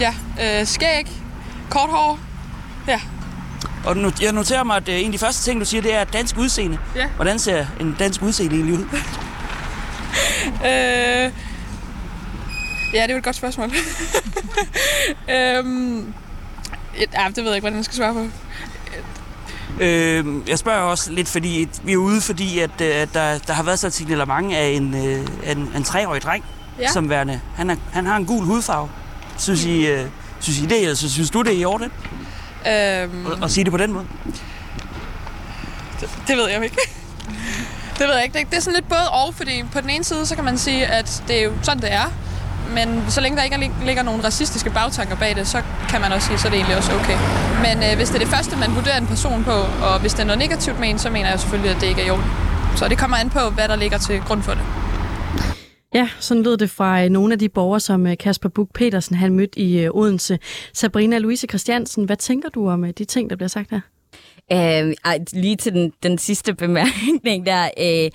[0.00, 1.08] ja, øh, skæg,
[1.70, 2.18] kort hår.
[2.90, 3.00] Ja,
[3.84, 6.04] og jeg noterer mig, at øh, en af de første ting, du siger, det er
[6.04, 6.78] dansk udseende.
[6.96, 7.06] Ja.
[7.16, 8.84] Hvordan ser en dansk udseende egentlig ud?
[10.68, 11.32] øh,
[12.92, 13.70] ja, det er jo et godt spørgsmål.
[15.34, 16.14] øhm,
[16.98, 18.26] ja, det ved jeg ikke, hvordan jeg skal svare på.
[19.80, 23.52] Øh, jeg spørger også lidt, fordi vi er ude, fordi at, øh, at der, der
[23.52, 26.44] har været så et signalement af en, øh, en, en treårig dreng,
[26.80, 26.92] ja.
[26.92, 27.40] som værende.
[27.54, 28.88] Han, er, han har en gul hudfarve.
[29.38, 30.06] Synes I, øh,
[30.40, 31.92] synes I det, eller synes du det er i orden?
[32.66, 34.06] Øhm, og, og sige det på den måde?
[36.00, 36.76] Det, det ved jeg ikke.
[37.98, 38.38] det ved jeg ikke.
[38.38, 40.58] Det, det er sådan lidt både og, fordi på den ene side, så kan man
[40.58, 42.12] sige, at det er jo sådan, det er.
[42.74, 46.26] Men så længe der ikke ligger nogen racistiske bagtanker bag det, så kan man også
[46.26, 47.18] sige, så er det egentlig også okay.
[47.62, 50.20] Men øh, hvis det er det første, man vurderer en person på, og hvis det
[50.20, 52.18] er noget negativt med en, så mener jeg selvfølgelig, at det ikke er jo.
[52.76, 54.62] Så det kommer an på, hvad der ligger til grund for det.
[55.94, 59.16] Ja, sådan lød det fra øh, nogle af de borgere, som øh, Kasper Buk petersen
[59.16, 60.38] han mødte i øh, Odense.
[60.72, 63.80] Sabrina Louise Christiansen, hvad tænker du om de ting, der bliver sagt her?
[64.52, 64.94] Øh,
[65.32, 67.64] lige til den, den sidste bemærkning der.
[67.78, 68.10] Øh,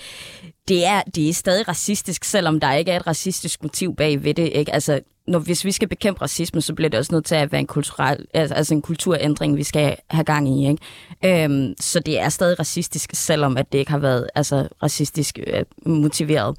[0.67, 4.33] det er, det er stadig racistisk, selvom der ikke er et racistisk motiv bag ved
[4.33, 4.51] det.
[4.53, 4.73] Ikke?
[4.73, 7.61] Altså, når, hvis vi skal bekæmpe racisme, så bliver det også nødt til at være
[7.61, 10.69] en, kulturel, altså, altså en kulturændring, vi skal have gang i.
[10.69, 11.43] Ikke?
[11.43, 15.63] Øhm, så det er stadig racistisk, selvom at det ikke har været altså, racistisk øh,
[15.85, 16.57] motiveret.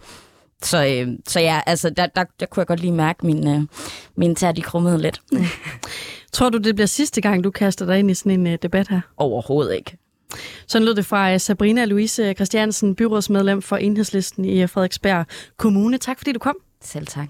[0.63, 3.61] Så, øh, så ja, altså, der, der, der kunne jeg godt lige mærke, min, øh,
[4.17, 5.21] min tær, de krummede lidt.
[6.33, 8.89] Tror du, det bliver sidste gang, du kaster dig ind i sådan en øh, debat
[8.89, 9.01] her?
[9.17, 9.97] Overhovedet ikke.
[10.67, 15.99] Sådan lød det fra øh, Sabrina Louise Christiansen, byrådsmedlem for Enhedslisten i øh, Frederiksberg Kommune.
[15.99, 16.57] Tak fordi du kom.
[16.83, 17.29] Selv tak.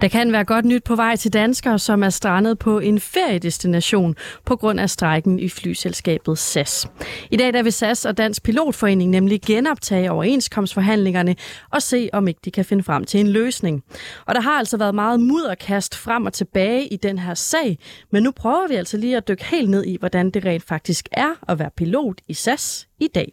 [0.00, 4.16] Der kan være godt nyt på vej til danskere, som er strandet på en feriedestination
[4.44, 6.86] på grund af strækken i flyselskabet SAS.
[7.30, 11.36] I dag der vil SAS og Dansk Pilotforening nemlig genoptage overenskomstforhandlingerne
[11.72, 13.84] og se, om ikke de kan finde frem til en løsning.
[14.26, 17.78] Og der har altså været meget mudderkast frem og tilbage i den her sag,
[18.12, 21.08] men nu prøver vi altså lige at dykke helt ned i, hvordan det rent faktisk
[21.12, 23.32] er at være pilot i SAS i dag.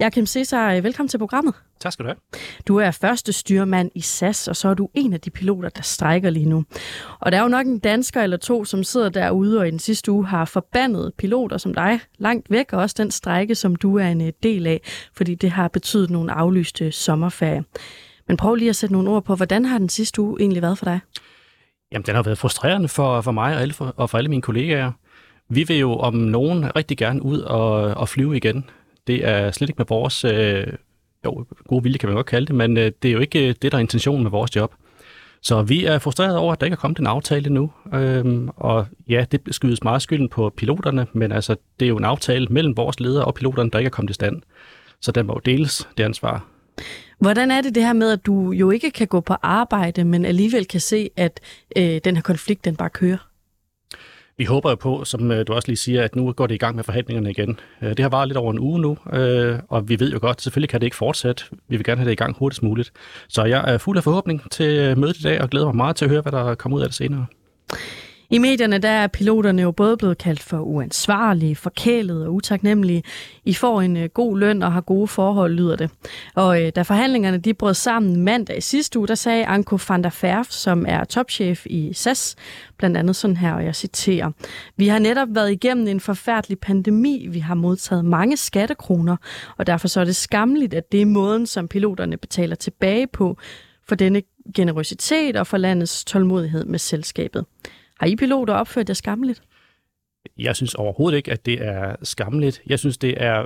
[0.00, 1.54] Jakim Cesar, velkommen til programmet.
[1.80, 2.16] Tak skal du have.
[2.68, 5.82] Du er første styrmand i SAS, og så er du en af de piloter, der
[5.82, 6.64] strækker lige nu.
[7.20, 9.78] Og der er jo nok en dansker eller to, som sidder derude og i den
[9.78, 13.98] sidste uge har forbandet piloter som dig langt væk, og også den strække, som du
[13.98, 14.80] er en øh, del af,
[15.14, 17.64] fordi det har betydet nogle aflyste sommerferie.
[18.28, 20.78] Men prøv lige at sætte nogle ord på, hvordan har den sidste uge egentlig været
[20.78, 21.00] for dig?
[21.92, 24.42] Jamen, den har været frustrerende for, for mig og, alle, for, og for alle mine
[24.42, 24.92] kollegaer.
[25.48, 28.64] Vi vil jo om nogen rigtig gerne ud og, og flyve igen.
[29.06, 30.66] Det er slet ikke med vores øh,
[31.24, 33.54] jo, gode vilje, kan man godt kalde det, men øh, det er jo ikke øh,
[33.62, 34.74] det, der er intentionen med vores job.
[35.42, 37.70] Så vi er frustrerede over, at der ikke er kommet en aftale nu.
[37.94, 42.04] Øhm, og ja, det skydes meget skylden på piloterne, men altså, det er jo en
[42.04, 44.42] aftale mellem vores ledere og piloterne, der ikke er kommet i stand.
[45.00, 46.46] Så den må jo deles, det ansvar.
[47.18, 50.24] Hvordan er det det her med, at du jo ikke kan gå på arbejde, men
[50.24, 51.40] alligevel kan se, at
[51.76, 53.28] øh, den her konflikt, den bare kører?
[54.38, 56.58] Vi håber jo på, som øh, du også lige siger, at nu går det i
[56.58, 57.60] gang med forhandlingerne igen.
[57.82, 60.42] Øh, det har varet lidt over en uge nu, øh, og vi ved jo godt,
[60.42, 61.44] selvfølgelig kan det ikke fortsætte.
[61.68, 62.92] Vi vil gerne have det i gang hurtigst muligt.
[63.28, 66.04] Så jeg er fuld af forhåbning til mødet i dag, og glæder mig meget til
[66.04, 67.26] at høre, hvad der kommer ud af det senere.
[68.30, 73.02] I medierne der er piloterne jo både blevet kaldt for uansvarlige, forkælede og utaknemmelige.
[73.44, 75.90] I får en øh, god løn og har gode forhold, lyder det.
[76.34, 80.04] Og øh, da forhandlingerne de brød sammen mandag i sidste uge, der sagde Anko van
[80.04, 82.36] der Ferf, som er topchef i SAS,
[82.78, 84.30] blandt andet sådan her, og jeg citerer.
[84.76, 87.26] Vi har netop været igennem en forfærdelig pandemi.
[87.30, 89.16] Vi har modtaget mange skattekroner,
[89.56, 93.36] og derfor så er det skamligt, at det er måden, som piloterne betaler tilbage på
[93.88, 94.22] for denne
[94.54, 97.44] generøsitet og for landets tålmodighed med selskabet.
[98.00, 99.42] Har I piloter opført jer skamligt?
[100.38, 102.62] Jeg synes overhovedet ikke, at det er skamligt.
[102.66, 103.44] Jeg synes, det er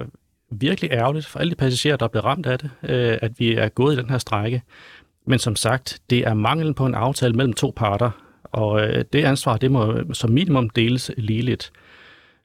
[0.51, 3.55] virkelig ærgerligt for alle de passagerer, der er blevet ramt af det, øh, at vi
[3.55, 4.63] er gået i den her strække.
[5.27, 8.11] Men som sagt, det er manglen på en aftale mellem to parter,
[8.45, 11.73] og øh, det ansvar, det må som minimum deles ligeligt.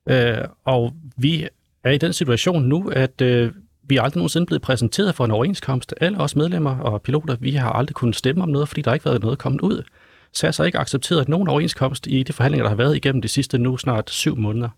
[0.10, 1.48] Øh, og vi
[1.84, 3.52] er i den situation nu, at øh,
[3.84, 5.94] vi er aldrig nogensinde blevet præsenteret for en overenskomst.
[6.02, 9.04] Alle os medlemmer og piloter, vi har aldrig kunnet stemme om noget, fordi der ikke
[9.04, 9.84] har været noget kommet ud.
[10.36, 13.58] SAS har ikke accepteret nogen overenskomst i de forhandlinger, der har været igennem de sidste
[13.58, 14.70] nu snart syv måneder.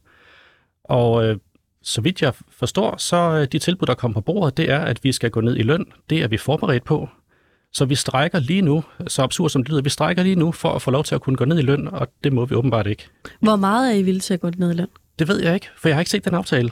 [0.83, 1.37] Og øh,
[1.83, 5.03] så vidt jeg forstår, så øh, de tilbud, der kommer på bordet, det er, at
[5.03, 5.85] vi skal gå ned i løn.
[6.09, 7.09] Det er vi forberedt på.
[7.73, 10.69] Så vi strækker lige nu, så absurd som det lyder, vi strækker lige nu for
[10.69, 12.87] at få lov til at kunne gå ned i løn, og det må vi åbenbart
[12.87, 13.07] ikke.
[13.39, 14.87] Hvor meget er I villige til at gå ned i løn?
[15.19, 16.69] Det ved jeg ikke, for jeg har ikke set den aftale.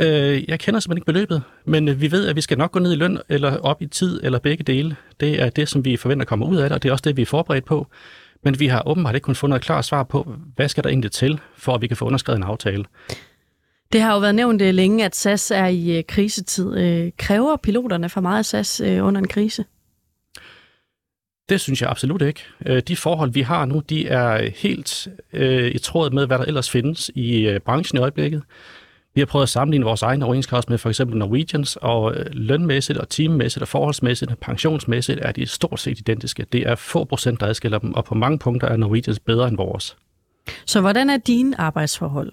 [0.00, 2.78] Øh, jeg kender simpelthen ikke beløbet, men øh, vi ved, at vi skal nok gå
[2.78, 4.96] ned i løn, eller op i tid, eller begge dele.
[5.20, 7.16] Det er det, som vi forventer kommer ud af det, og det er også det,
[7.16, 7.86] vi er forberedt på.
[8.44, 11.12] Men vi har åbenbart ikke kunnet få noget klart svar på, hvad skal der egentlig
[11.12, 12.84] til, for at vi kan få underskrevet en aftale.
[13.92, 17.12] Det har jo været nævnt øh, længe, at SAS er i krisetid.
[17.18, 19.64] Kræver piloterne for meget SAS under en krise?
[21.48, 22.42] Det synes jeg absolut ikke.
[22.80, 25.08] De forhold, vi har nu, de er helt
[25.74, 28.42] i tråd med, hvad der ellers findes i branchen i øjeblikket.
[29.14, 32.98] Vi har prøvet at sammenligne vores egen overenskomst med for eksempel Norwegians, og øh, lønmæssigt
[32.98, 36.46] og teammæssigt og forholdsmæssigt og pensionsmæssigt er de stort set identiske.
[36.52, 39.56] Det er få procent, der adskiller dem, og på mange punkter er Norwegians bedre end
[39.56, 39.96] vores.
[40.66, 42.32] Så hvordan er dine arbejdsforhold?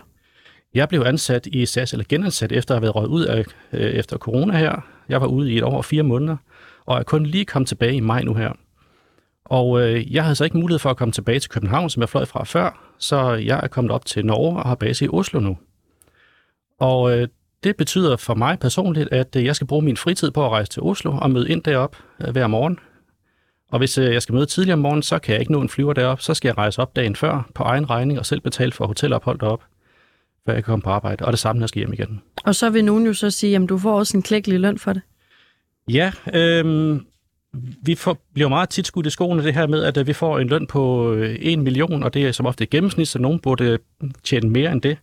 [0.73, 3.81] Jeg blev ansat i SAS, eller genansat, efter at have været røget ud af, øh,
[3.81, 4.85] efter corona her.
[5.09, 6.37] Jeg var ude i et år og fire måneder,
[6.85, 8.51] og er kun lige kommet tilbage i maj nu her.
[9.45, 12.09] Og øh, jeg havde så ikke mulighed for at komme tilbage til København, som jeg
[12.09, 15.39] fløj fra før, så jeg er kommet op til Norge og har base i Oslo
[15.39, 15.57] nu.
[16.79, 17.27] Og øh,
[17.63, 20.71] det betyder for mig personligt, at øh, jeg skal bruge min fritid på at rejse
[20.71, 22.79] til Oslo og møde ind derop øh, hver morgen.
[23.71, 25.69] Og hvis øh, jeg skal møde tidligere om morgenen, så kan jeg ikke nå en
[25.69, 26.21] flyver derop.
[26.21, 29.39] Så skal jeg rejse op dagen før på egen regning og selv betale for hotelophold
[29.39, 29.63] derop,
[30.45, 31.25] før jeg kan komme på arbejde.
[31.25, 32.21] Og det samme, når jeg skal hjem igen.
[32.43, 34.93] Og så vil nogen jo så sige, at du får også en klækkelig løn for
[34.93, 35.01] det.
[35.89, 36.95] Ja, øh,
[37.83, 40.47] vi får, bliver meget tit skudt i skoene det her med, at vi får en
[40.47, 43.77] løn på 1 million, og det er som ofte et gennemsnit, så nogen burde
[44.23, 44.97] tjene mere end det.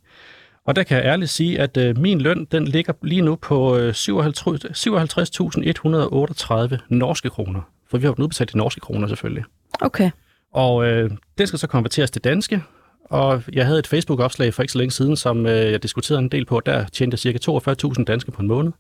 [0.66, 3.76] Og der kan jeg ærligt sige, at øh, min løn den ligger lige nu på
[3.76, 7.61] øh, 57.138 norske kroner.
[7.90, 9.44] For vi har jo udbetalt de norske kroner selvfølgelig.
[9.81, 10.11] Okay.
[10.52, 12.62] Og øh, det skal så konverteres til danske.
[13.05, 16.29] Og jeg havde et Facebook-opslag for ikke så længe siden, som øh, jeg diskuterede en
[16.29, 16.61] del på.
[16.66, 17.50] Der tjente jeg ca.
[17.50, 18.72] 42.000 danske på en måned.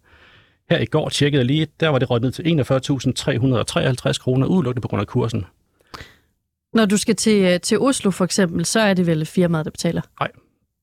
[0.70, 4.82] Her i går tjekkede jeg lige, der var det røget ned til 41.353 kroner, udelukkende
[4.82, 5.44] på grund af kursen.
[6.74, 9.70] Når du skal til, øh, til Oslo for eksempel, så er det vel firmaet, der
[9.70, 10.02] betaler?
[10.20, 10.30] Nej,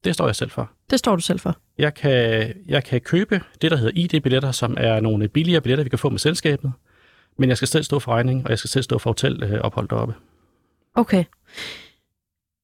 [0.03, 0.71] det står jeg selv for.
[0.89, 1.57] Det står du selv for?
[1.77, 5.89] Jeg kan, jeg kan købe det, der hedder ID-billetter, som er nogle billigere billetter, vi
[5.89, 6.71] kan få med selskabet.
[7.37, 10.13] Men jeg skal selv stå for regning, og jeg skal selv stå for hotelophold deroppe.
[10.95, 11.23] Okay.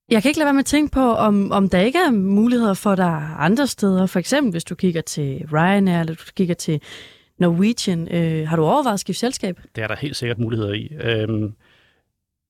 [0.09, 2.73] Jeg kan ikke lade være med at tænke på, om, om der ikke er muligheder
[2.73, 4.05] for dig andre steder.
[4.05, 6.81] For eksempel, hvis du kigger til Ryanair, eller du kigger til
[7.39, 8.07] Norwegian.
[8.11, 9.59] Øh, har du overvejet at skifte selskab?
[9.75, 10.89] Det er der helt sikkert muligheder i.
[11.01, 11.53] Øhm,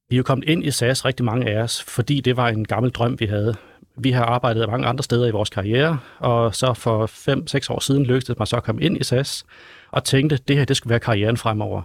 [0.10, 2.66] vi er jo kommet ind i SAS, rigtig mange af os, fordi det var en
[2.66, 3.56] gammel drøm, vi havde.
[4.00, 8.04] Vi har arbejdet mange andre steder i vores karriere, og så for 5-6 år siden
[8.04, 9.46] lykkedes det mig så at komme ind i SAS
[9.92, 11.82] og tænkte, at det her det skulle være karrieren fremover.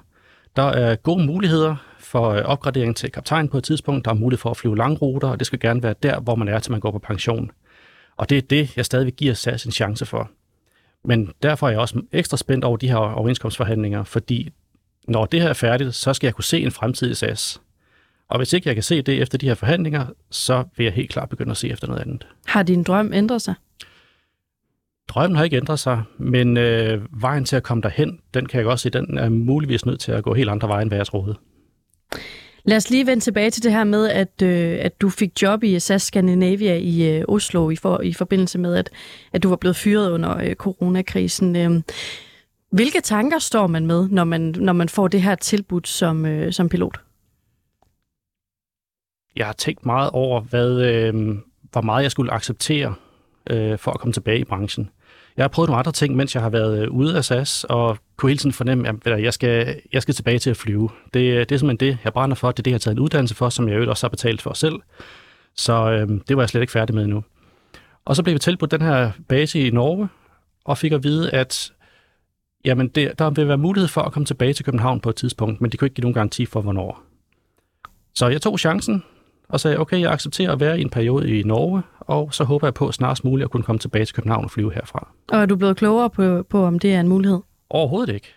[0.57, 4.05] Der er gode muligheder for øh, opgradering til kaptajn på et tidspunkt.
[4.05, 6.49] Der er mulighed for at flyve langruter, og det skal gerne være der, hvor man
[6.49, 7.51] er, til man går på pension.
[8.17, 10.31] Og det er det, jeg stadig giver SAS en chance for.
[11.05, 14.51] Men derfor er jeg også ekstra spændt over de her overenskomstforhandlinger, fordi
[15.09, 17.61] når det her er færdigt, så skal jeg kunne se en fremtid i SAS.
[18.29, 21.11] Og hvis ikke jeg kan se det efter de her forhandlinger, så vil jeg helt
[21.11, 22.27] klart begynde at se efter noget andet.
[22.47, 23.55] Har din drøm ændret sig?
[25.09, 28.69] Drømmen har ikke ændret sig, men øh, vejen til at komme derhen, den kan jeg
[28.69, 31.07] også se, den er muligvis nødt til at gå helt andre veje, end hvad jeg
[31.07, 31.37] troede.
[32.65, 35.63] Lad os lige vende tilbage til det her med, at, øh, at du fik job
[35.63, 38.91] i SAS Scandinavia i øh, Oslo i, for, i forbindelse med, at,
[39.33, 41.57] at du var blevet fyret under øh, coronakrisen.
[41.57, 41.83] Øh,
[42.71, 46.53] hvilke tanker står man med, når man, når man får det her tilbud som, øh,
[46.53, 47.01] som pilot?
[49.37, 51.15] Jeg har tænkt meget over, hvad, øh,
[51.73, 52.95] hvor meget jeg skulle acceptere
[53.51, 54.91] øh, for at komme tilbage i branchen.
[55.37, 57.99] Jeg har prøvet nogle andre ting, mens jeg har været øh, ude af SAS, og
[58.17, 60.89] kunne hele tiden fornemme, at jeg skal, jeg skal tilbage til at flyve.
[61.05, 62.51] Det, det er simpelthen det, jeg brænder for.
[62.51, 64.53] Det er det, jeg har taget en uddannelse for, som jeg også har betalt for
[64.53, 64.81] selv.
[65.57, 67.25] Så øh, det var jeg slet ikke færdig med endnu.
[68.05, 70.09] Og så blev vi tilbudt den her base i Norge,
[70.65, 71.73] og fik at vide, at
[72.65, 75.61] jamen det, der vil være mulighed for at komme tilbage til København på et tidspunkt,
[75.61, 77.03] men de kunne ikke give nogen garanti for, hvornår.
[78.15, 79.03] Så jeg tog chancen
[79.49, 82.67] og sagde, okay, jeg accepterer at være i en periode i Norge, og så håber
[82.67, 85.09] jeg på snarest muligt at kunne komme tilbage til København og flyve herfra.
[85.33, 87.41] Og er du blevet klogere på, på om det er en mulighed?
[87.71, 88.35] Overhovedet ikke.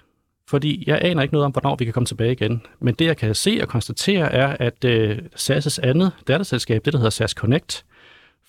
[0.50, 2.62] Fordi jeg aner ikke noget om, hvornår vi kan komme tilbage igen.
[2.80, 7.00] Men det, jeg kan se og konstatere, er, at øh, SAS' andet datterselskab, det der
[7.00, 7.86] hedder SAS Connect,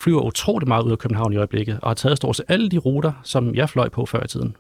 [0.01, 2.79] flyver utrolig meget ud af København i øjeblikket, og har taget stort set alle de
[2.79, 4.57] ruter, som jeg fløj på før i tiden.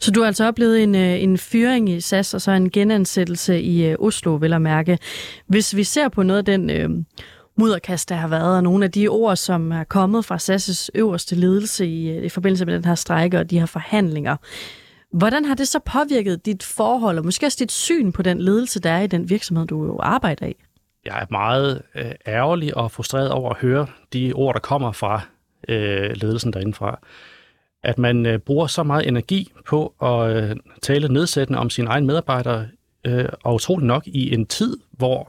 [0.00, 3.60] Så du har altså oplevet en, øh, en fyring i SAS, og så en genansættelse
[3.60, 4.98] i øh, Oslo, vil jeg mærke.
[5.46, 6.90] Hvis vi ser på noget af den øh,
[7.58, 11.34] mudderkast, der har været, og nogle af de ord, som er kommet fra SAS' øverste
[11.34, 14.36] ledelse i, øh, i forbindelse med den her strejke og de her forhandlinger,
[15.12, 18.80] hvordan har det så påvirket dit forhold, og måske også dit syn på den ledelse,
[18.80, 20.54] der er i den virksomhed, du jo arbejder i?
[21.04, 25.20] Jeg er meget øh, ærgerlig og frustreret over at høre de ord, der kommer fra
[25.68, 27.00] øh, ledelsen derindefra
[27.84, 32.06] at man øh, bruger så meget energi på at øh, tale nedsættende om sine egne
[32.06, 32.66] medarbejdere,
[33.04, 35.28] øh, og utroligt nok i en tid, hvor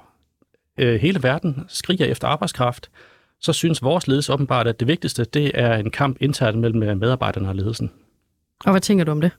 [0.78, 2.90] øh, hele verden skriger efter arbejdskraft,
[3.42, 6.98] så synes vores ledelse åbenbart, at det vigtigste, det er en kamp internt mellem øh,
[6.98, 7.92] medarbejderne og ledelsen.
[8.66, 9.32] Og hvad tænker du om det?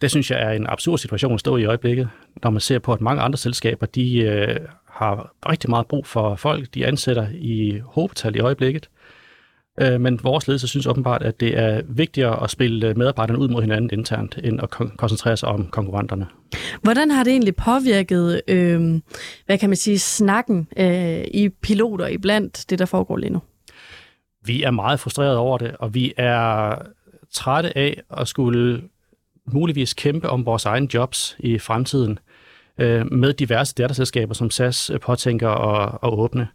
[0.00, 2.08] Det synes jeg er en absurd situation at stå i øjeblikket,
[2.42, 4.56] når man ser på, at mange andre selskaber, de øh,
[4.86, 8.88] har rigtig meget brug for folk, de ansætter i hovedtal i øjeblikket.
[9.80, 13.60] Øh, men vores ledelse synes åbenbart, at det er vigtigere at spille medarbejderne ud mod
[13.60, 16.26] hinanden internt, end at koncentrere sig om konkurrenterne.
[16.82, 19.00] Hvordan har det egentlig påvirket, øh,
[19.46, 23.42] hvad kan man sige, snakken øh, i piloter i blandt det, der foregår lige nu?
[24.44, 26.74] Vi er meget frustreret over det, og vi er
[27.32, 28.82] trætte af at skulle
[29.52, 32.18] muligvis kæmpe om vores egne jobs i fremtiden
[32.78, 36.48] øh, med diverse datterselskaber, som SAS påtænker at, at åbne.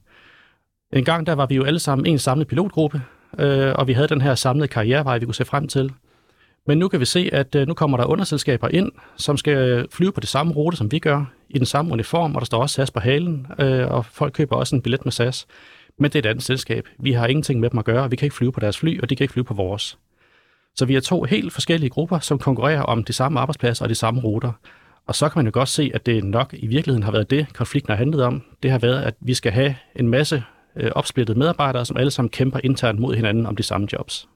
[0.94, 3.02] En gang der var vi jo alle sammen en samlet pilotgruppe,
[3.40, 5.92] øh, og vi havde den her samlede karrierevej, vi kunne se frem til.
[6.68, 9.88] Men nu kan vi se, at øh, nu kommer der underselskaber ind, som skal øh,
[9.92, 12.62] flyve på det samme rute, som vi gør, i den samme uniform, og der står
[12.62, 15.48] også SAS på halen, øh, og folk køber også en billet med SAS.
[16.00, 16.88] Men det er et andet selskab.
[17.00, 19.02] Vi har ingenting med dem at gøre, og vi kan ikke flyve på deres fly,
[19.02, 19.98] og de kan ikke flyve på vores.
[20.76, 23.96] Så vi er to helt forskellige grupper, som konkurrerer om de samme arbejdspladser og de
[23.96, 24.52] samme ruter.
[25.08, 27.54] Og så kan man jo godt se, at det nok i virkeligheden har været det,
[27.54, 28.44] konflikten har handlet om.
[28.64, 30.44] Det har været, at vi skal have en masse
[30.76, 34.28] øh, opsplittede medarbejdere, som alle sammen kæmper internt mod hinanden om de samme jobs.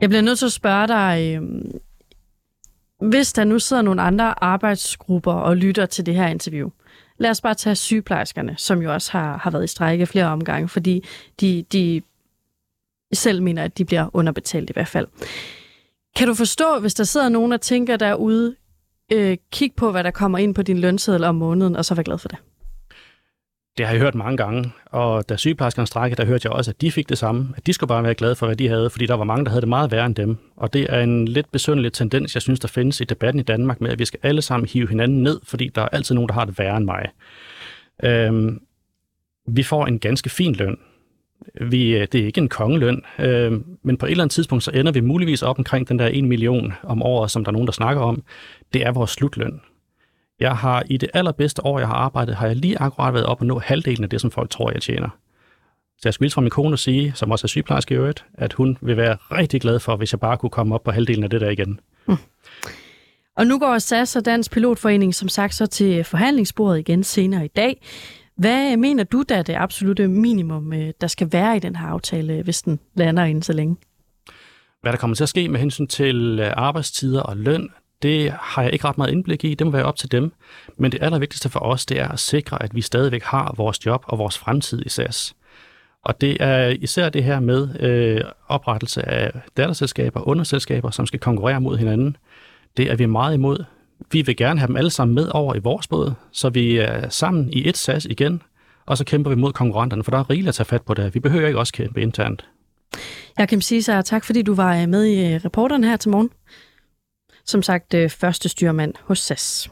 [0.00, 1.42] Jeg bliver nødt til at spørge dig, øh,
[3.08, 6.70] hvis der nu sidder nogle andre arbejdsgrupper og lytter til det her interview,
[7.18, 10.68] lad os bare tage sygeplejerskerne, som jo også har, har været i strække flere omgange,
[10.68, 11.04] fordi
[11.40, 12.02] de, de
[13.12, 15.06] selv mener, at de bliver underbetalt i hvert fald.
[16.16, 18.56] Kan du forstå, hvis der sidder nogen og tænker derude,
[19.12, 22.02] øh, kig på, hvad der kommer ind på din lønseddel om måneden, og så vær
[22.02, 22.38] glad for det?
[23.78, 26.80] Det har jeg hørt mange gange, og da sygeplejerskerne strækkede, der hørte jeg også, at
[26.80, 27.48] de fik det samme.
[27.56, 29.50] At de skulle bare være glade for, hvad de havde, fordi der var mange, der
[29.50, 30.36] havde det meget værre end dem.
[30.56, 33.80] Og det er en lidt besøndelig tendens, jeg synes, der findes i debatten i Danmark
[33.80, 36.34] med, at vi skal alle sammen hive hinanden ned, fordi der er altid nogen, der
[36.34, 37.08] har det værre end mig.
[38.04, 38.60] Øhm,
[39.48, 40.78] vi får en ganske fin løn.
[41.60, 44.70] Vi, øh, det er ikke en kongeløn, øh, men på et eller andet tidspunkt, så
[44.70, 47.66] ender vi muligvis op omkring den der 1 million om året, som der er nogen,
[47.66, 48.22] der snakker om.
[48.72, 49.60] Det er vores slutløn.
[50.42, 53.40] Jeg har i det allerbedste år, jeg har arbejdet, har jeg lige akkurat været op
[53.40, 55.08] og nå halvdelen af det, som folk tror, jeg tjener.
[55.98, 58.78] Så jeg skulle fra min kone sige, som også er sygeplejerske i øvrigt, at hun
[58.80, 61.40] vil være rigtig glad for, hvis jeg bare kunne komme op på halvdelen af det
[61.40, 61.80] der igen.
[62.06, 62.16] Hmm.
[63.36, 67.48] Og nu går SAS og Dansk Pilotforening som sagt så til forhandlingsbordet igen senere i
[67.48, 67.82] dag.
[68.36, 71.86] Hvad mener du, der er det absolute minimum, øh, der skal være i den her
[71.86, 73.76] aftale, hvis den lander inden så længe?
[74.80, 77.70] Hvad der kommer til at ske med hensyn til øh, arbejdstider og løn,
[78.02, 79.54] det har jeg ikke ret meget indblik i.
[79.54, 80.32] Det må være op til dem.
[80.76, 84.04] Men det allervigtigste for os, det er at sikre, at vi stadigvæk har vores job
[84.06, 85.34] og vores fremtid i SAS.
[86.04, 91.60] Og det er især det her med øh, oprettelse af datterselskaber, underselskaber, som skal konkurrere
[91.60, 92.16] mod hinanden.
[92.76, 93.64] Det er vi meget imod.
[94.12, 97.08] Vi vil gerne have dem alle sammen med over i vores båd, så vi er
[97.08, 98.42] sammen i et SAS igen,
[98.86, 101.14] og så kæmper vi mod konkurrenterne, for der er rigeligt at tage fat på det.
[101.14, 102.48] Vi behøver ikke også kæmpe internt.
[103.38, 106.10] Jeg kan sige så tak, fordi du var øh, med i øh, reporteren her til
[106.10, 106.30] morgen
[107.44, 109.70] som sagt øh, første styrmand hos SAS.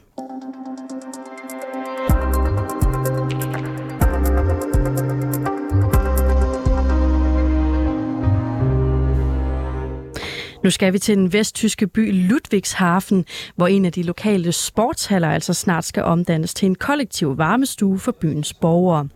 [10.65, 13.25] Nu skal vi til den vesttyske by Ludwigshafen,
[13.57, 18.13] hvor en af de lokale sportshaller altså snart skal omdannes til en kollektiv varmestue for
[18.13, 19.09] byens borgere.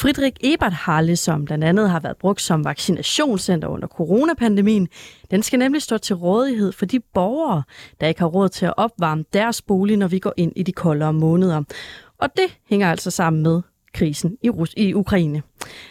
[0.00, 4.88] Friedrich Ebert Halle, som blandt andet har været brugt som vaccinationscenter under coronapandemien,
[5.30, 7.62] den skal nemlig stå til rådighed for de borgere,
[8.00, 10.72] der ikke har råd til at opvarme deres bolig, når vi går ind i de
[10.72, 11.62] koldere måneder.
[12.18, 13.62] Og det hænger altså sammen med
[13.94, 15.42] krisen i, Rus- i Ukraine.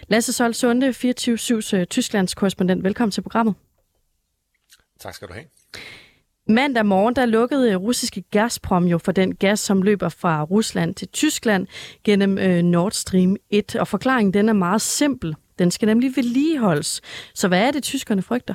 [0.08, 2.84] Lasse Sol Sunde, 24-7's øh, Tysklands korrespondent.
[2.84, 3.56] Velkommen til programmet.
[5.00, 5.46] Tak skal du have.
[6.50, 10.96] Mandag morgen der lukkede øh, russiske Gazprom jo for den gas, som løber fra Rusland
[10.96, 11.68] til Tyskland
[12.04, 13.76] gennem øh, Nord Stream 1.
[13.76, 15.36] Og forklaringen den er meget simpel.
[15.60, 17.02] Den skal nemlig vedligeholdes.
[17.34, 18.54] Så hvad er det, tyskerne frygter?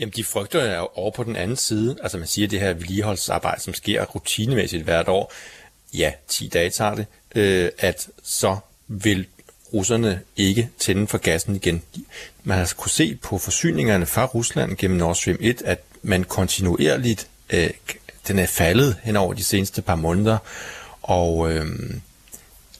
[0.00, 1.96] Jamen, de frygter jo over på den anden side.
[2.02, 5.32] Altså, man siger, at det her vedligeholdelsesarbejde, som sker rutinemæssigt hvert år,
[5.94, 8.56] ja, 10 dage tager det, øh, at så
[8.88, 9.26] vil
[9.72, 11.82] russerne ikke tænde for gassen igen.
[12.44, 17.28] Man har kunne se på forsyningerne fra Rusland gennem Nord Stream 1, at men kontinuerligt,
[17.52, 17.70] øh,
[18.28, 20.38] den er faldet hen over de seneste par måneder,
[21.02, 21.66] og, øh,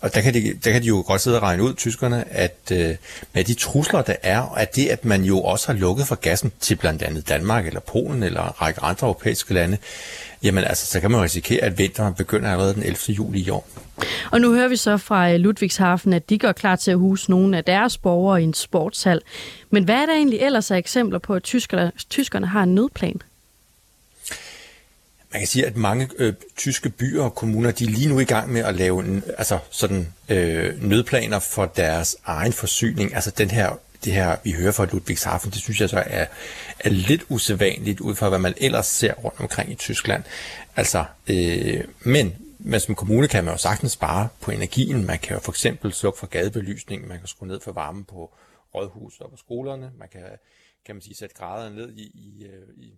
[0.03, 2.57] og der kan, de, der kan de jo godt sidde og regne ud, tyskerne, at
[2.73, 2.97] øh,
[3.33, 6.53] med de trusler, der er, at det, at man jo også har lukket for gassen
[6.61, 9.79] til blandt andet Danmark eller Polen eller en række andre europæiske lande,
[10.43, 12.97] jamen altså, så kan man risikere, at vinteren begynder allerede den 11.
[13.09, 13.69] juli i år.
[14.31, 17.31] Og nu hører vi så fra Ludvigshafen, Ludwigshafen, at de gør klar til at huse
[17.31, 19.21] nogle af deres borgere i en sportshal.
[19.71, 23.23] Men hvad er der egentlig ellers af eksempler på, at tyskerne, tyskerne har en nødplan?
[25.33, 28.25] Man kan sige, at mange øh, tyske byer og kommuner, de er lige nu i
[28.25, 33.15] gang med at lave altså sådan, øh, nødplaner for deres egen forsyning.
[33.15, 36.27] Altså den her, det her, vi hører fra Ludwigshafen, det synes jeg så er,
[36.81, 40.25] er lidt usædvanligt ud fra, hvad man ellers ser rundt omkring i Tyskland.
[40.77, 45.07] Altså, øh, men men som kommune kan man jo sagtens spare på energien.
[45.07, 48.35] Man kan jo for eksempel slukke for gadebelysningen, man kan skrue ned for varmen på
[48.75, 50.23] rådhus og på skolerne, man kan,
[50.87, 52.93] kan man sige, sætte graderne ned i, i, øh, i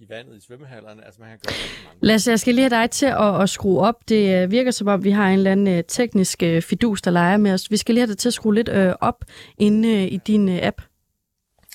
[0.00, 1.04] i vandet i svømmehallerne.
[1.04, 1.98] Altså, man kan gøre mange.
[2.00, 4.08] Lasse, jeg skal lige have dig til at, at skrue op.
[4.08, 7.10] Det øh, virker som om, vi har en eller anden uh, teknisk uh, fidus, der
[7.10, 7.70] leger med os.
[7.70, 9.24] Vi skal lige have dig til at skrue lidt uh, op
[9.58, 10.82] inde uh, i din uh, app.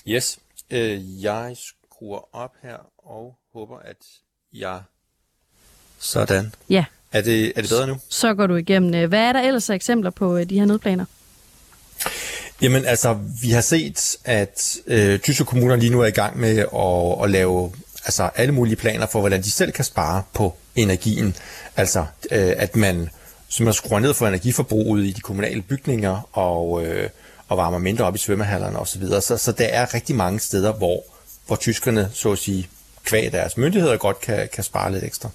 [0.08, 0.38] Yes,
[0.72, 3.96] uh, jeg skruer op her og håber, at
[4.52, 4.80] jeg...
[5.98, 6.52] Sådan.
[6.70, 6.84] Ja.
[7.12, 7.96] Er det, er det bedre nu?
[8.08, 9.08] Så går du igennem.
[9.08, 11.04] Hvad er der ellers af eksempler på de her nødplaner?
[12.62, 16.58] Jamen altså, vi har set, at øh, tyske kommuner lige nu er i gang med
[16.58, 17.72] at, at lave
[18.06, 21.36] altså, alle mulige planer for, hvordan de selv kan spare på energien.
[21.76, 22.00] Altså,
[22.30, 23.08] øh, at man,
[23.48, 27.08] så man skruer ned for energiforbruget i de kommunale bygninger og, øh,
[27.48, 29.08] og varmer mindre op i svømmehallerne osv.
[29.08, 31.04] Så, så, så der er rigtig mange steder, hvor,
[31.46, 32.68] hvor tyskerne, så at sige,
[33.04, 35.28] kvæg deres myndigheder godt kan, kan spare lidt ekstra.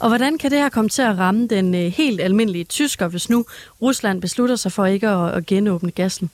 [0.00, 3.30] Og hvordan kan det her komme til at ramme den øh, helt almindelige tysker, hvis
[3.30, 3.44] nu
[3.82, 6.30] Rusland beslutter sig for ikke at, at genåbne gassen?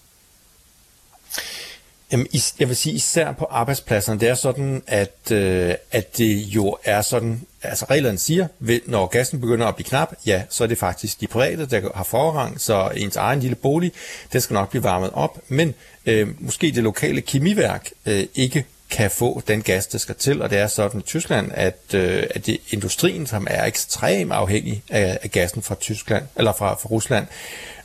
[2.13, 2.27] Jamen,
[2.59, 7.03] jeg vil sige især på arbejdspladserne, det er sådan, at, øh, at det jo er
[7.03, 8.49] sådan, altså reglerne siger,
[8.87, 12.05] når gassen begynder at blive knap, ja, så er det faktisk de private, der har
[12.05, 13.93] forrang, så ens egen lille bolig,
[14.33, 15.75] den skal nok blive varmet op, men
[16.07, 20.51] øh, måske det lokale kemiværk øh, ikke kan få den gas, der skal til, og
[20.51, 24.83] det er sådan i Tyskland, at, øh, at det er industrien, som er ekstremt afhængig
[24.91, 27.27] af, af gassen fra Tyskland, eller fra, fra Rusland.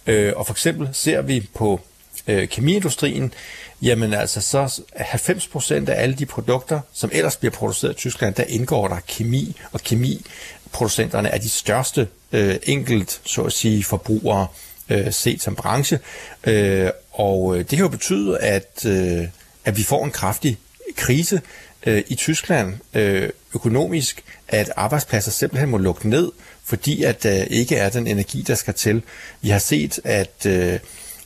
[0.07, 1.82] Øh, og for eksempel ser vi på
[2.28, 3.34] øh, kemiindustrien,
[3.82, 8.43] jamen altså så 90% af alle de produkter, som ellers bliver produceret i Tyskland, der
[8.43, 14.47] indgår der kemi, og kemiproducenterne er de største øh, enkelt, så at sige, forbrugere
[14.89, 15.99] øh, set som branche.
[16.43, 19.23] Øh, og øh, det kan jo betyde, at, øh,
[19.65, 20.57] at vi får en kraftig
[20.95, 21.41] krise
[21.86, 26.32] øh, i Tyskland øh, økonomisk, at arbejdspladser simpelthen må lukke ned,
[26.63, 29.01] fordi at der øh, ikke er den energi, der skal til.
[29.41, 30.80] Vi har set, at, øh,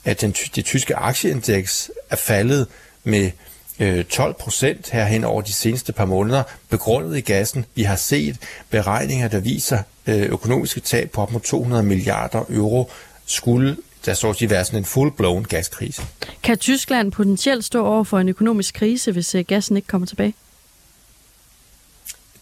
[0.06, 2.68] at den, det tyske aktieindeks er faldet
[3.04, 3.32] med
[3.80, 7.66] øh, 12 procent herhen over de seneste par måneder, begrundet i gassen.
[7.76, 8.38] Vi har set
[8.70, 12.92] beregninger, der viser øh, økonomiske tab på op mod 200 milliarder euro
[13.26, 16.02] skulle der så at sige være sådan en full-blown gaskrise.
[16.44, 20.34] Kan Tyskland potentielt stå over for en økonomisk krise, hvis øh, gassen ikke kommer tilbage?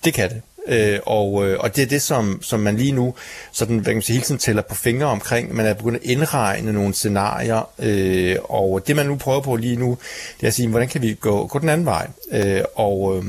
[0.03, 0.41] Det kan det.
[0.69, 3.13] Øh, og, øh, og det er det, som, som man lige nu
[3.51, 5.55] sådan, hvad kan man sige, hele tiden tæller på fingre omkring.
[5.55, 9.75] Man er begyndt at indregne nogle scenarier, øh, og det man nu prøver på lige
[9.75, 9.97] nu,
[10.37, 12.07] det er at sige, hvordan kan vi gå, gå den anden vej?
[12.31, 13.23] Øh, og, øh,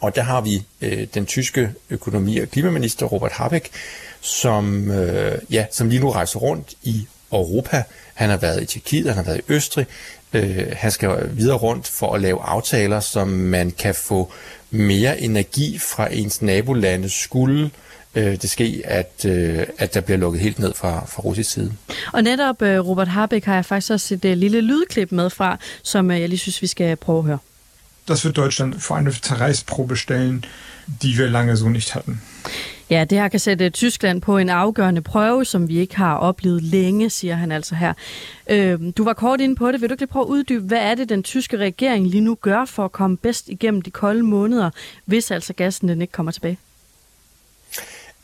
[0.00, 3.68] og der har vi øh, den tyske økonomi- og klimaminister Robert Habeck,
[4.20, 7.82] som, øh, ja, som lige nu rejser rundt i Europa.
[8.14, 9.86] Han har været i Tjekkiet, han har været i Østrig.
[10.34, 14.32] Øh, han skal videre rundt for at lave aftaler, som man kan få
[14.70, 17.70] mere energi fra ens nabolande skulle
[18.14, 21.72] øh, det ske, at, øh, at der bliver lukket helt ned fra, fra russisk side.
[22.12, 25.58] Og netop øh, Robert Habeck har jeg faktisk også et øh, lille lydklip med fra,
[25.82, 27.38] som øh, jeg lige synes, vi skal prøve at høre.
[28.08, 30.44] Das wird Deutschland vor eine Zerreißprobe stellen,
[31.02, 32.20] die wir lange so nicht hatten.
[32.90, 36.62] Ja, det her kan sætte Tyskland på en afgørende prøve, som vi ikke har oplevet
[36.62, 37.92] længe, siger han altså her.
[38.50, 39.80] Øh, du var kort inde på det.
[39.80, 42.34] Vil du ikke lige prøve at uddybe, hvad er det, den tyske regering lige nu
[42.34, 44.70] gør for at komme bedst igennem de kolde måneder,
[45.04, 46.58] hvis altså gassen den ikke kommer tilbage?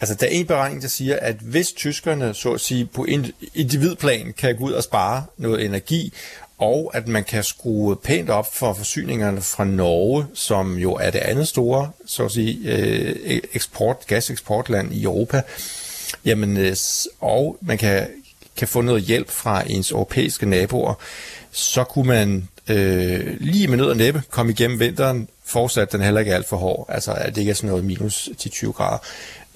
[0.00, 3.06] Altså, der er en beregning, der siger, at hvis tyskerne, så at sige, på
[3.54, 6.12] individplan kan gå ud og spare noget energi,
[6.60, 11.18] og at man kan skrue pænt op for forsyningerne fra Norge, som jo er det
[11.18, 15.42] andet store, så at sige, øh, e- eksport, gaseksportland i Europa,
[16.24, 16.76] jamen, øh,
[17.20, 18.06] og man kan,
[18.56, 20.94] kan få noget hjælp fra ens europæiske naboer,
[21.50, 26.20] så kunne man øh, lige med nød og næppe komme igennem vinteren, fortsat den heller
[26.20, 28.98] ikke alt for hård, altså at det ikke er sådan noget minus 10-20 grader.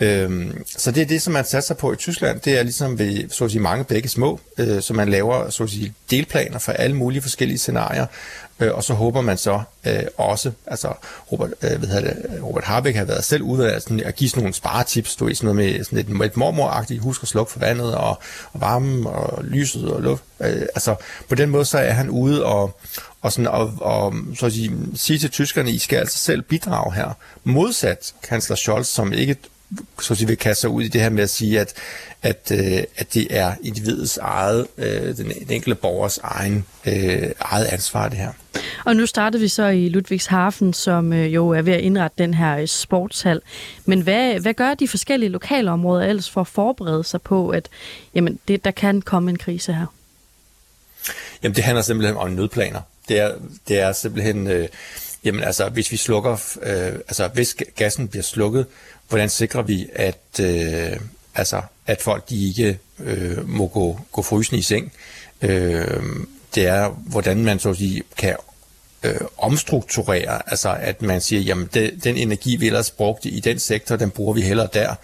[0.00, 2.40] Øhm, så det er det, som man satser på i Tyskland.
[2.40, 5.62] Det er ligesom ved så at sige, mange begge små, øh, så man laver så
[5.62, 8.06] at sige, delplaner for alle mulige forskellige scenarier,
[8.60, 10.92] øh, og så håber man så øh, også, altså
[11.32, 14.42] Robert, øh, hvad det, Robert Harbeck har været selv ude af sådan, at give sådan
[14.42, 17.60] nogle sparetips, du ved, sådan noget med sådan et, et mormoragtigt, husk at slukke for
[17.60, 18.18] vandet og,
[18.52, 20.22] og varmen og lyset og luft.
[20.40, 20.94] Øh, altså
[21.28, 22.80] på den måde så er han ude og,
[23.22, 26.94] og, sådan, og, og så at sige, sige til tyskerne, I skal altså selv bidrage
[26.94, 27.16] her.
[27.44, 29.36] Modsat kansler Scholz, som ikke
[30.00, 31.74] så at sige, vil kaste sig ud i det her med at sige, at,
[32.22, 37.64] at, øh, at det er individets eget, øh, den, den enkelte borgers egen, øh, eget
[37.64, 38.32] ansvar, det her.
[38.84, 42.34] Og nu startede vi så i Ludwigshafen, som øh, jo er ved at indrette den
[42.34, 43.40] her øh, sportshal.
[43.84, 47.68] Men hvad, hvad gør de forskellige lokale områder ellers for at forberede sig på, at
[48.14, 49.86] jamen, det, der kan komme en krise her?
[51.42, 52.80] Jamen det handler simpelthen om nødplaner.
[53.08, 53.32] Det er,
[53.68, 54.68] det er simpelthen, øh,
[55.24, 58.66] jamen altså hvis vi slukker, øh, altså hvis gassen bliver slukket,
[59.08, 61.00] hvordan sikrer vi, at, øh,
[61.34, 64.92] altså, at folk de ikke øh, må gå, gå frysende i seng.
[65.42, 66.02] Øh,
[66.54, 68.36] det er, hvordan man så at sige, kan
[69.02, 73.58] øh, omstrukturere, altså at man siger, jamen det, den energi, vi ellers brugte i den
[73.58, 74.94] sektor, den bruger vi hellere der.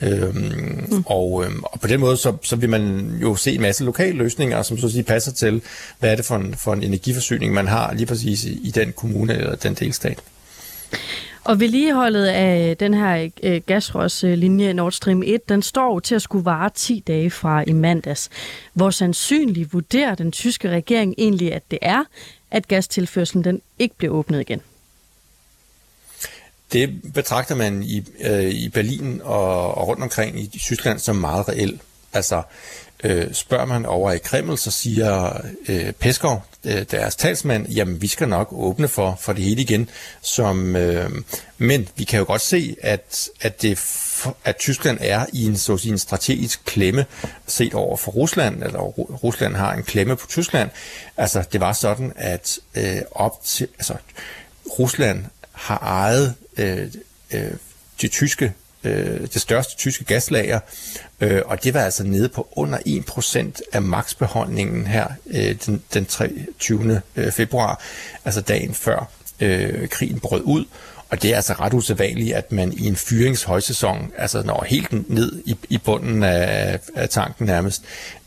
[0.00, 1.04] Øhm, mm.
[1.06, 4.16] og, øhm, og på den måde, så, så vil man jo se en masse lokale
[4.18, 5.62] løsninger, som så at sige passer til,
[5.98, 8.92] hvad er det for en, for en energiforsyning, man har lige præcis i, i den
[8.92, 10.18] kommune eller den delstat.
[11.44, 16.44] Og vedligeholdet af den her øh, gasrørslinje Nord Stream 1, den står til at skulle
[16.44, 18.30] vare 10 dage fra i mandags.
[18.72, 22.04] Hvor sandsynligt vurderer den tyske regering egentlig, at det er,
[22.50, 24.60] at gastilførselen den ikke bliver åbnet igen?
[26.72, 31.48] Det betragter man i, øh, i Berlin og, og rundt omkring i Tyskland som meget
[31.48, 31.80] reelt.
[32.12, 32.42] Altså,
[33.04, 38.06] øh, spørger man over i Kreml, så siger øh, Peskov, øh, deres talsmand, jamen vi
[38.06, 39.90] skal nok åbne for, for det hele igen.
[40.22, 41.10] Som, øh,
[41.58, 43.78] men vi kan jo godt se, at, at, det,
[44.44, 47.06] at Tyskland er i en, så en strategisk klemme
[47.46, 50.70] set over for Rusland, eller Rusland har en klemme på Tyskland.
[51.16, 53.94] Altså det var sådan, at øh, op til, altså,
[54.78, 56.90] Rusland har ejet øh,
[57.30, 57.50] øh,
[58.02, 58.52] det tyske
[58.84, 60.60] øh, det største tyske gaslager,
[61.20, 66.06] øh, og det var altså nede på under 1% af maksbeholdningen her øh, den, den
[66.06, 67.02] 23.
[67.16, 67.82] Øh, februar,
[68.24, 69.10] altså dagen før
[69.40, 70.64] øh, krigen brød ud.
[71.10, 75.42] Og det er altså ret usædvanligt, at man i en fyringshøjsæson altså når helt ned
[75.46, 77.82] i, i bunden af, af tanken nærmest.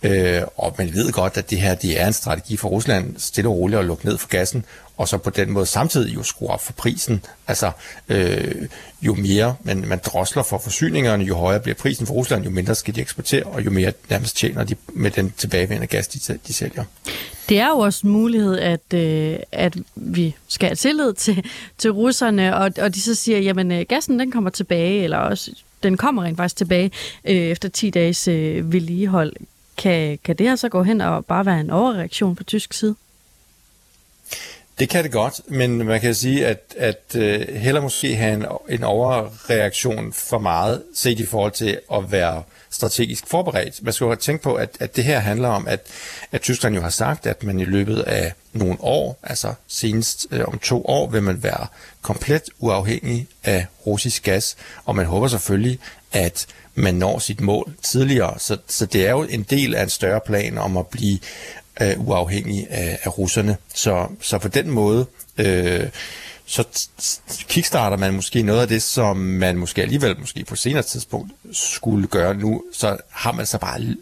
[0.08, 3.50] Øh, og man ved godt, at det her det er en strategi for Rusland, stille
[3.50, 4.66] og roligt at lukke ned for gassen,
[4.98, 7.26] og så på den måde samtidig jo skrue op for prisen.
[7.48, 7.72] Altså,
[8.10, 8.68] øh,
[9.02, 12.76] jo mere man, man drosler for forsyningerne, jo højere bliver prisen for Rusland, jo mindre
[12.76, 16.54] skal de eksportere, og jo mere nærmest tjener de med den tilbagevendende gas, de, de
[16.54, 16.84] sælger.
[17.50, 21.46] Det er jo også en mulighed, at, øh, at vi skal have tillid til,
[21.78, 25.52] til russerne, og, og de så siger, jamen øh, gassen den kommer tilbage, eller også
[25.84, 26.92] den kommer rent faktisk tilbage
[27.26, 29.34] øh, efter 10 dages øh, vedligehold.
[29.78, 32.96] Kan, kan det her så gå hen og bare være en overreaktion på tysk side?
[34.80, 38.46] Det kan det godt, men man kan sige, at, at uh, heller måske have en,
[38.70, 43.84] en overreaktion for meget, set i forhold til at være strategisk forberedt.
[43.84, 45.88] Man skal jo tænke på, at, at det her handler om, at,
[46.32, 50.40] at Tyskland jo har sagt, at man i løbet af nogle år, altså senest uh,
[50.48, 51.68] om to år, vil man være
[52.02, 54.56] komplet uafhængig af russisk gas,
[54.86, 55.80] og man håber selvfølgelig,
[56.12, 56.48] at
[56.78, 58.40] man når sit mål tidligere.
[58.40, 61.20] Så, så det er jo en del af en større plan om at blive
[61.82, 63.58] øh, uafhængig af, af russerne.
[63.74, 65.06] Så, så på den måde,
[65.38, 65.90] øh,
[66.46, 66.64] så
[67.48, 72.08] kickstarter man måske noget af det, som man måske alligevel måske på senere tidspunkt skulle
[72.08, 72.64] gøre nu.
[72.74, 73.96] Så har man så bare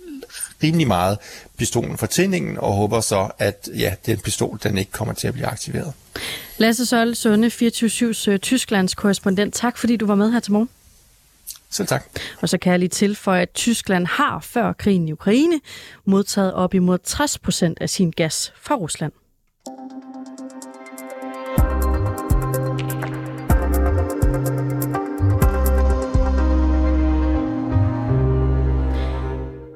[0.64, 1.18] rimelig meget
[1.58, 5.34] pistolen for tændingen, og håber så, at ja, den pistol den ikke kommer til at
[5.34, 5.94] blive aktiveret.
[6.58, 9.54] Lasse Søl, Sunde, 24-7's øh, Tysklands korrespondent.
[9.54, 10.70] Tak fordi du var med her til morgen.
[11.70, 12.03] Selv tak.
[12.41, 15.59] Og så kan jeg lige tilføje, at Tyskland har før krigen i Ukraine
[16.05, 19.11] modtaget op imod 60 procent af sin gas fra Rusland.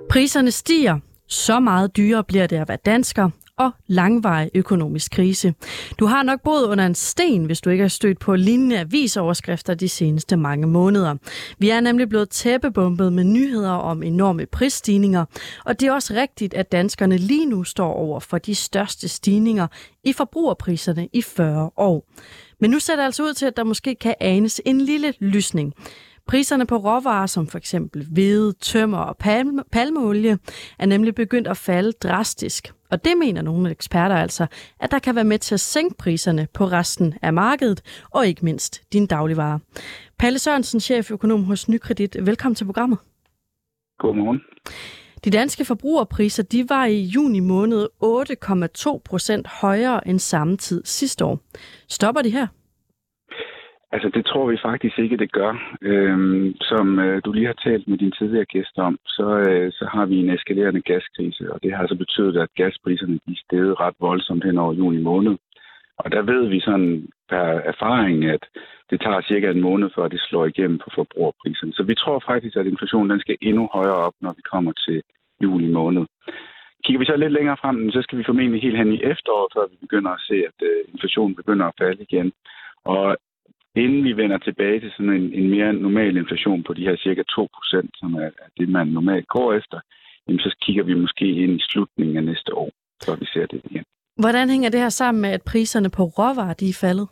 [0.09, 0.99] Priserne stiger.
[1.27, 3.29] Så meget dyrere bliver det at være dansker,
[3.59, 5.53] og langvarig økonomisk krise.
[5.99, 9.73] Du har nok boet under en sten, hvis du ikke har stødt på lignende avisoverskrifter
[9.73, 11.15] de seneste mange måneder.
[11.57, 15.25] Vi er nemlig blevet tæppebumpet med nyheder om enorme prisstigninger,
[15.65, 19.67] og det er også rigtigt, at danskerne lige nu står over for de største stigninger
[20.03, 22.05] i forbrugerpriserne i 40 år.
[22.59, 25.73] Men nu ser det altså ud til, at der måske kan anes en lille lysning.
[26.29, 30.37] Priserne på råvarer som for eksempel hvede, tømmer og palme, palmeolie
[30.79, 32.73] er nemlig begyndt at falde drastisk.
[32.91, 34.47] Og det mener nogle eksperter altså,
[34.79, 38.45] at der kan være med til at sænke priserne på resten af markedet, og ikke
[38.45, 39.59] mindst din dagligvarer.
[40.19, 42.17] Palle Sørensen, cheføkonom hos Nykredit.
[42.21, 42.97] Velkommen til programmet.
[43.99, 44.41] Godmorgen.
[45.23, 51.25] De danske forbrugerpriser de var i juni måned 8,2 procent højere end samme tid sidste
[51.25, 51.39] år.
[51.87, 52.47] Stopper de her?
[53.91, 55.77] Altså, det tror vi faktisk ikke, det gør.
[55.81, 59.85] Øhm, som øh, du lige har talt med din tidligere gæster om, så, øh, så
[59.93, 63.95] har vi en eskalerende gaskrise, og det har altså betydet, at gaspriserne de steget ret
[63.99, 65.37] voldsomt hen over juni måned.
[65.97, 68.43] Og der ved vi sådan per erfaring, at
[68.89, 71.73] det tager cirka en måned, før det slår igennem på forbrugerpriserne.
[71.73, 75.01] Så vi tror faktisk, at inflationen den skal endnu højere op, når vi kommer til
[75.43, 76.05] juli måned.
[76.83, 79.65] Kigger vi så lidt længere frem, så skal vi formentlig helt hen i efteråret, før
[79.71, 82.31] vi begynder at se, at øh, inflationen begynder at falde igen.
[82.85, 83.17] Og
[83.75, 87.23] inden vi vender tilbage til sådan en, en mere normal inflation på de her cirka
[87.31, 89.79] 2% som er, det, man normalt går efter,
[90.27, 92.71] jamen så kigger vi måske ind i slutningen af næste år,
[93.05, 93.83] før vi ser det igen.
[94.17, 97.07] Hvordan hænger det her sammen med, at priserne på råvarer de er faldet?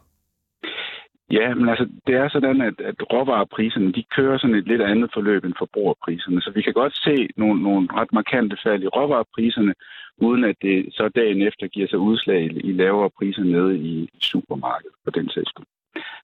[1.31, 5.09] Ja, men altså, det er sådan, at, at råvarepriserne, de kører sådan et lidt andet
[5.13, 6.41] forløb end forbrugerpriserne.
[6.41, 9.73] Så vi kan godt se nogle, nogle ret markante fald i råvarepriserne,
[10.17, 14.09] uden at det så dagen efter giver sig udslag i, i lavere priser nede i
[14.21, 15.51] supermarkedet på den sags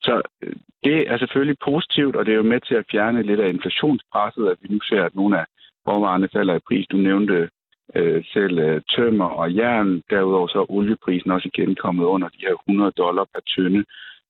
[0.01, 3.39] så øh, det er selvfølgelig positivt, og det er jo med til at fjerne lidt
[3.39, 5.45] af inflationspresset, at vi nu ser, at nogle af
[5.87, 6.87] råvarerne falder i pris.
[6.87, 7.49] Du nævnte
[7.95, 10.01] øh, selv øh, tømmer og jern.
[10.09, 13.83] Derudover så er olieprisen også igen kommet under de her 100 dollar per tønde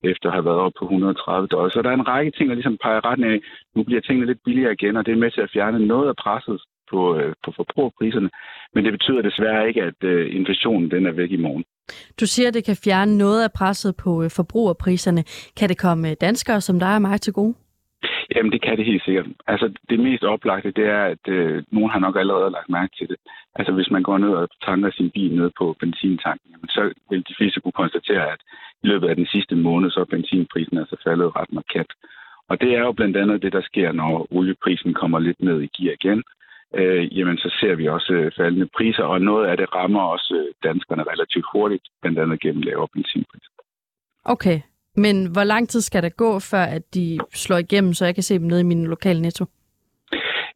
[0.04, 1.70] efter at have været oppe på 130 dollar.
[1.70, 3.40] Så der er en række ting, der ligesom peger retning af,
[3.76, 6.16] nu bliver tingene lidt billigere igen, og det er med til at fjerne noget af
[6.16, 6.62] presset
[6.94, 8.30] på, øh, på forbrugerpriserne.
[8.74, 11.64] Men det betyder desværre ikke, at øh, inflationen den er væk i morgen.
[12.20, 15.24] Du siger, at det kan fjerne noget af presset på øh, forbrugerpriserne.
[15.58, 17.54] Kan det komme danskere som dig og mig til gode?
[18.36, 19.28] Jamen, det kan det helt sikkert.
[19.48, 23.08] Altså, det mest oplagte, det er, at øh, nogen har nok allerede lagt mærke til
[23.08, 23.18] det.
[23.56, 27.20] Altså, hvis man går ned og tanker sin bil ned på benzintanken, jamen, så vil
[27.30, 28.42] de fleste kunne konstatere, at
[28.84, 31.92] i løbet af den sidste måned, så er benzinprisen altså faldet ret markant.
[32.50, 35.70] Og det er jo blandt andet det, der sker, når olieprisen kommer lidt ned i
[35.76, 36.24] gear igen.
[36.74, 40.34] Øh, jamen, så ser vi også øh, faldende priser, og noget af det rammer også
[40.40, 43.50] øh, danskerne relativt hurtigt, blandt andet gennem lavere benzinpriser.
[44.26, 44.60] Okay,
[44.96, 48.24] men hvor lang tid skal der gå, før at de slår igennem, så jeg kan
[48.24, 49.46] se dem nede i min lokale netto?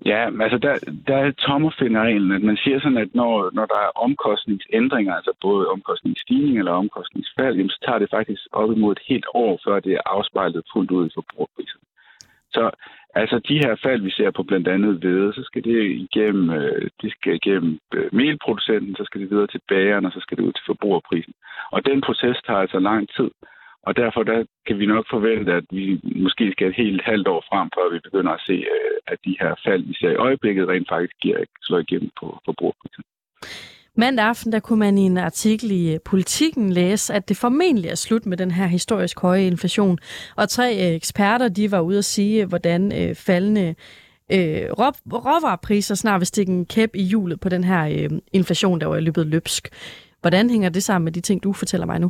[0.06, 0.74] Ja, altså der,
[1.08, 5.68] der er tommerfinderreglen, at man siger sådan, at når, når der er omkostningsændringer, altså både
[5.68, 9.94] omkostningsstigning eller omkostningsfald, jamen, så tager det faktisk op imod et helt år, før det
[9.94, 11.80] er afspejlet fuldt ud i forbrugerprisen.
[12.58, 12.66] Så
[13.22, 16.90] altså de her fald, vi ser på blandt andet hvede, så skal det igennem, øh,
[17.02, 20.44] det skal igennem øh, melproducenten, så skal det videre til bageren, og så skal det
[20.44, 21.34] ud til forbrugerprisen.
[21.72, 23.30] Og den proces tager altså lang tid.
[23.88, 27.44] Og derfor der kan vi nok forvente, at vi måske skal et helt halvt år
[27.50, 30.68] frem, før vi begynder at se, øh, at de her fald, vi ser i øjeblikket,
[30.68, 33.04] rent faktisk giver, slår igennem på forbrugerprisen.
[33.98, 37.90] Mandag aften der kunne man i en artikel i øh, Politiken læse, at det formentlig
[37.90, 39.98] er slut med den her historisk høje inflation.
[40.38, 43.76] Og tre øh, eksperter de var ude at sige, hvordan øh, faldende
[44.36, 44.66] øh,
[45.26, 49.00] råvarepriser snart vil stikke en kæp i hjulet på den her øh, inflation, der var
[49.00, 49.64] løbet løbsk.
[50.22, 52.10] Hvordan hænger det sammen med de ting, du fortæller mig nu?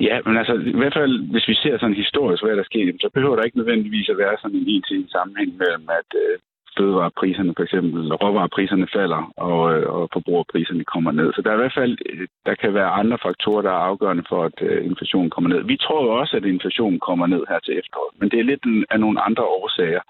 [0.00, 3.08] Ja, men altså i hvert fald, hvis vi ser sådan historisk, hvad der sker, så
[3.14, 6.38] behøver der ikke nødvendigvis at være sådan en en til en sammenhæng mellem, at øh,
[6.78, 11.32] fødevarepriserne for eksempel, råvarepriserne falder, og, øh, og forbrugerpriserne kommer ned.
[11.32, 14.24] Så der er i hvert fald, øh, der kan være andre faktorer, der er afgørende
[14.28, 15.62] for, at øh, inflationen kommer ned.
[15.64, 18.64] Vi tror jo også, at inflationen kommer ned her til efteråret, men det er lidt
[18.90, 20.02] af nogle andre årsager.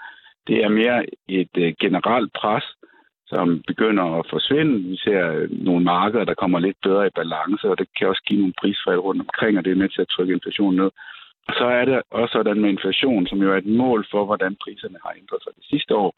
[0.48, 2.64] Det er mere et generelt pres,
[3.32, 4.74] som begynder at forsvinde.
[4.90, 8.40] Vi ser nogle markeder, der kommer lidt bedre i balance, og det kan også give
[8.40, 10.90] nogle prisfald rundt omkring, og det er med til at trykke inflationen ned.
[11.48, 14.56] Og så er det også sådan med inflation, som jo er et mål for, hvordan
[14.62, 16.12] priserne har ændret sig det sidste år.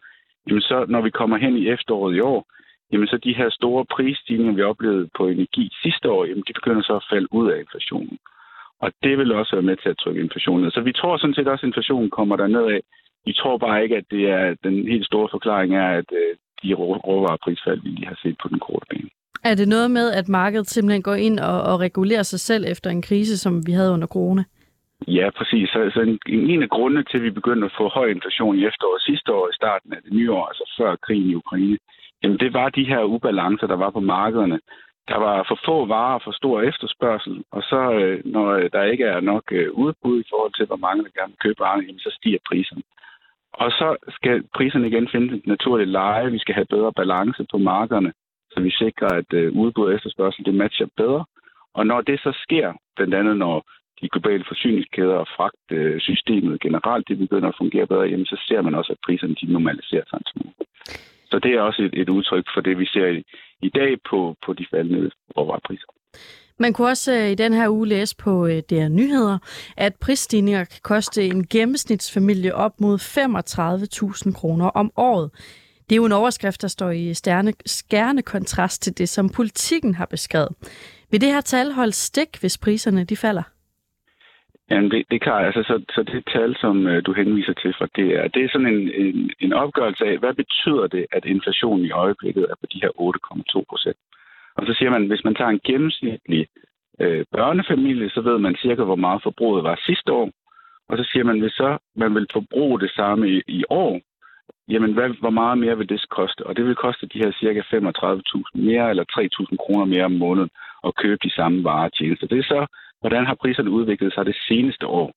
[0.47, 2.40] Jamen så, når vi kommer hen i efteråret i år,
[2.93, 6.82] jamen så de her store prisstigninger, vi oplevede på energi sidste år, jamen de begynder
[6.82, 8.18] så at falde ud af inflationen.
[8.80, 10.70] Og det vil også være med til at trykke inflationen ned.
[10.70, 12.80] Så vi tror sådan set også, at inflationen kommer der af.
[13.24, 16.74] Vi tror bare ikke, at det er den helt store forklaring er, at øh, de
[16.74, 19.11] råvareprisfald, vi lige har set på den korte bane.
[19.45, 22.90] Er det noget med, at markedet simpelthen går ind og, og regulerer sig selv efter
[22.90, 24.45] en krise, som vi havde under corona?
[25.09, 25.69] Ja, præcis.
[25.69, 28.67] Så, så en, en af grundene til, at vi begyndte at få høj inflation i
[28.67, 31.79] efteråret sidste år i starten af det nye år, altså før krigen i Ukraine,
[32.23, 34.61] jamen det var de her ubalancer, der var på markederne,
[35.09, 38.83] der var for få varer og for stor efterspørgsel, og så øh, når øh, der
[38.83, 41.99] ikke er nok øh, udbud i forhold til, hvor mange der gerne vil købe varerne,
[41.99, 42.83] så stiger priserne.
[43.53, 46.31] Og så skal priserne igen finde et naturligt leje.
[46.31, 48.13] Vi skal have bedre balance på markederne,
[48.51, 51.25] så vi sikrer, at udbud og efterspørgsel det matcher bedre.
[51.75, 53.65] Og når det så sker, blandt andet når
[54.03, 58.61] de globale forsyningskæder og fragtsystemet øh, generelt det begynder at fungere bedre, jamen så ser
[58.63, 60.55] man også, at priserne de normaliserer sig en smule.
[61.31, 63.23] Så det er også et, et udtryk for det, vi ser i,
[63.63, 65.91] i dag på, på de faldende råvarepriser.
[66.59, 69.39] Man kunne også øh, i den her uge læse på øh, DR Nyheder,
[69.77, 75.31] at prisstigninger kan koste en gennemsnitsfamilie op mod 35.000 kroner om året.
[75.89, 79.95] Det er jo en overskrift, der står i stærne, skærende kontrast til det, som politikken
[79.95, 80.49] har beskrevet.
[81.11, 83.43] Vil det her tal holde stik, hvis priserne de falder?
[84.73, 85.33] Jamen, det, det kan.
[85.49, 88.73] Altså, så, så det tal, som øh, du henviser til fra DR, det er sådan
[88.75, 92.81] en, en, en opgørelse af, hvad betyder det, at inflationen i øjeblikket er på de
[92.83, 93.97] her 8,2 procent.
[94.57, 96.47] Og så siger man, hvis man tager en gennemsnitlig
[97.01, 100.31] øh, børnefamilie, så ved man cirka, hvor meget forbruget var sidste år.
[100.89, 104.01] Og så siger man, hvis så man vil forbruge det samme i, i år,
[104.68, 106.47] jamen hvad, hvor meget mere vil det koste?
[106.47, 109.05] Og det vil koste de her cirka 35.000 mere eller
[109.51, 110.51] 3.000 kroner mere om måneden
[110.87, 112.27] at købe de samme varer og tjenester.
[112.27, 112.66] Det er så,
[113.03, 115.13] hvordan har priserne udviklet sig det seneste år.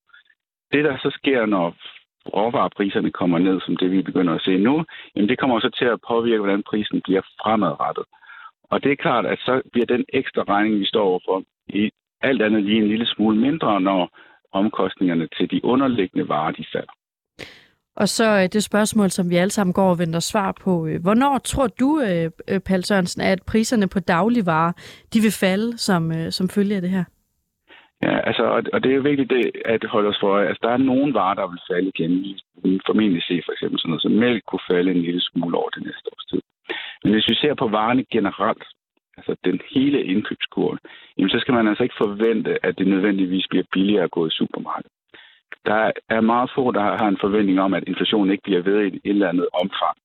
[0.72, 1.76] Det, der så sker, når
[2.36, 5.86] råvarepriserne kommer ned, som det vi begynder at se nu, jamen det kommer så til
[5.86, 8.06] at påvirke, hvordan prisen bliver fremadrettet.
[8.72, 12.42] Og det er klart, at så bliver den ekstra regning, vi står overfor, i alt
[12.42, 14.02] andet lige en lille smule mindre, når
[14.52, 16.94] omkostningerne til de underliggende varer, de falder.
[17.96, 20.88] Og så øh, det spørgsmål, som vi alle sammen går og venter svar på.
[20.88, 24.72] Øh, hvornår tror du, øh, Pal Sørensen, at priserne på dagligvarer
[25.14, 27.04] de vil falde som, som følge af det her?
[28.06, 28.44] Ja, altså,
[28.74, 30.48] og det er jo vigtigt det, at holde os for øje.
[30.48, 32.12] Altså, der er nogle varer, der vil falde igen.
[32.64, 35.58] Vi vil formentlig se for eksempel sådan noget som mælk kunne falde en lille smule
[35.58, 36.42] over det næste års tid.
[37.04, 38.64] Men hvis vi ser på varerne generelt,
[39.18, 40.78] altså den hele indkøbskurve,
[41.18, 44.38] jamen så skal man altså ikke forvente, at det nødvendigvis bliver billigere at gå i
[44.40, 44.92] supermarkedet.
[45.66, 48.88] Der er meget få, der har en forventning om, at inflationen ikke bliver ved i
[48.88, 49.98] et eller andet omfang.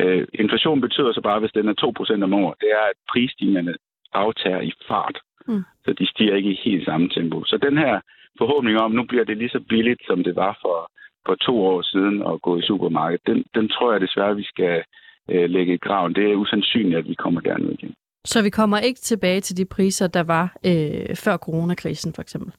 [0.00, 1.76] Øh, inflation betyder så bare, hvis den er
[2.18, 3.74] 2% om året, det er, at prisstigningerne
[4.12, 5.18] aftager i fart.
[5.48, 5.64] Mm.
[5.84, 7.44] Så de stiger ikke i helt samme tempo.
[7.44, 8.00] Så den her
[8.38, 10.90] forhåbning om, nu bliver det lige så billigt, som det var for,
[11.26, 14.82] for to år siden at gå i supermarkedet, den, den tror jeg desværre, vi skal
[15.30, 16.14] øh, lægge i graven.
[16.14, 17.94] Det er usandsynligt, at vi kommer derned igen.
[18.24, 22.52] Så vi kommer ikke tilbage til de priser, der var øh, før coronakrisen for eksempel?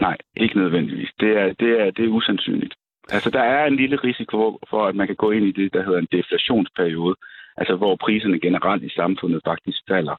[0.00, 1.10] Nej, ikke nødvendigvis.
[1.20, 2.74] Det er, det er, det er usandsynligt.
[3.08, 5.82] Altså, der er en lille risiko for, at man kan gå ind i det, der
[5.84, 7.14] hedder en deflationsperiode,
[7.56, 10.16] altså hvor priserne generelt i samfundet faktisk falder.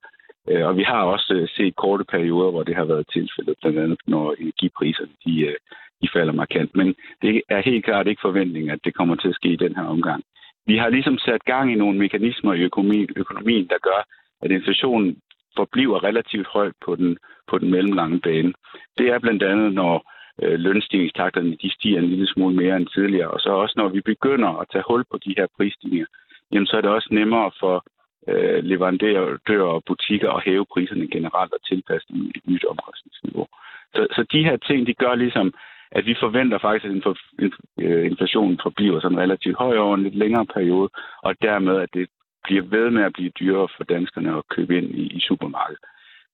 [0.49, 3.79] Øh, og vi har også øh, set korte perioder, hvor det har været tilfældet, blandt
[3.79, 5.55] andet når energipriserne de, øh,
[6.01, 6.75] de falder markant.
[6.75, 9.75] Men det er helt klart ikke forventningen, at det kommer til at ske i den
[9.75, 10.23] her omgang.
[10.65, 14.01] Vi har ligesom sat gang i nogle mekanismer i økonomien, økonomien der gør,
[14.41, 15.17] at inflationen
[15.55, 17.17] forbliver relativt højt på den,
[17.49, 18.53] på den mellemlange bane.
[18.97, 20.11] Det er blandt andet, når
[20.43, 24.01] øh, lønstigningstakterne de stiger en lille smule mere end tidligere, og så også når vi
[24.01, 26.07] begynder at tage hul på de her prisstigninger,
[26.51, 27.85] jamen så er det også nemmere for
[28.27, 33.47] øh, leverandører og butikker og hæve priserne generelt og tilpasse dem et nyt omkostningsniveau.
[33.95, 35.53] Så, så de her ting, de gør ligesom,
[35.91, 40.45] at vi forventer faktisk, at øh, inflationen forbliver sådan relativt høj over en lidt længere
[40.45, 40.89] periode,
[41.23, 42.09] og dermed, at det
[42.43, 45.83] bliver ved med at blive dyrere for danskerne at købe ind i, i supermarkedet.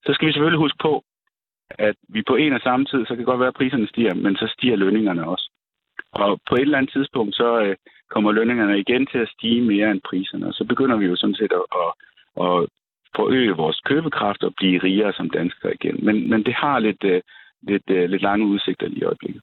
[0.05, 1.03] Så skal vi selvfølgelig huske på,
[1.69, 4.13] at vi på en og samme tid, så kan det godt være, at priserne stiger,
[4.13, 5.51] men så stiger lønningerne også.
[6.11, 7.75] Og på et eller andet tidspunkt, så øh,
[8.13, 11.35] kommer lønningerne igen til at stige mere end priserne, og så begynder vi jo sådan
[11.35, 11.91] set at, at,
[12.45, 12.67] at
[13.15, 16.05] forøge vores købekraft og blive rigere som danskere igen.
[16.05, 17.21] Men, men det har lidt, øh,
[17.61, 19.41] lidt, øh, lidt lange udsigter lige i øjeblikket.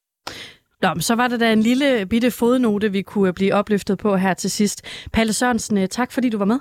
[0.83, 4.35] Nå, så var der da en lille bitte fodnote, vi kunne blive opløftet på her
[4.35, 5.09] til sidst.
[5.13, 6.61] Palle Sørensen, tak fordi du var med.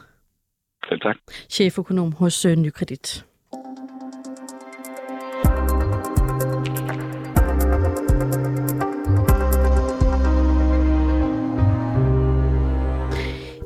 [0.90, 1.18] Selv tak.
[1.50, 3.26] Cheføkonom hos Nykredit.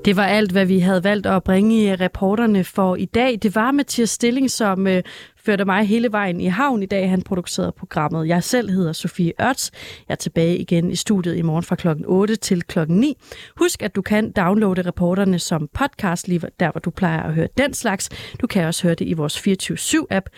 [0.08, 3.40] Det var alt, hvad vi havde valgt at bringe i reporterne for i dag.
[3.42, 5.04] Det var Mathias Stilling, som øh,
[5.48, 7.10] førte mig hele vejen i havn i dag.
[7.10, 8.28] Han producerede programmet.
[8.28, 9.72] Jeg selv hedder Sofie Ørts.
[10.08, 13.18] Jeg er tilbage igen i studiet i morgen fra klokken 8 til klokken 9.
[13.56, 17.48] Husk, at du kan downloade reporterne som podcast, lige der hvor du plejer at høre
[17.58, 18.10] den slags.
[18.42, 20.30] Du kan også høre det i vores 24-7-app.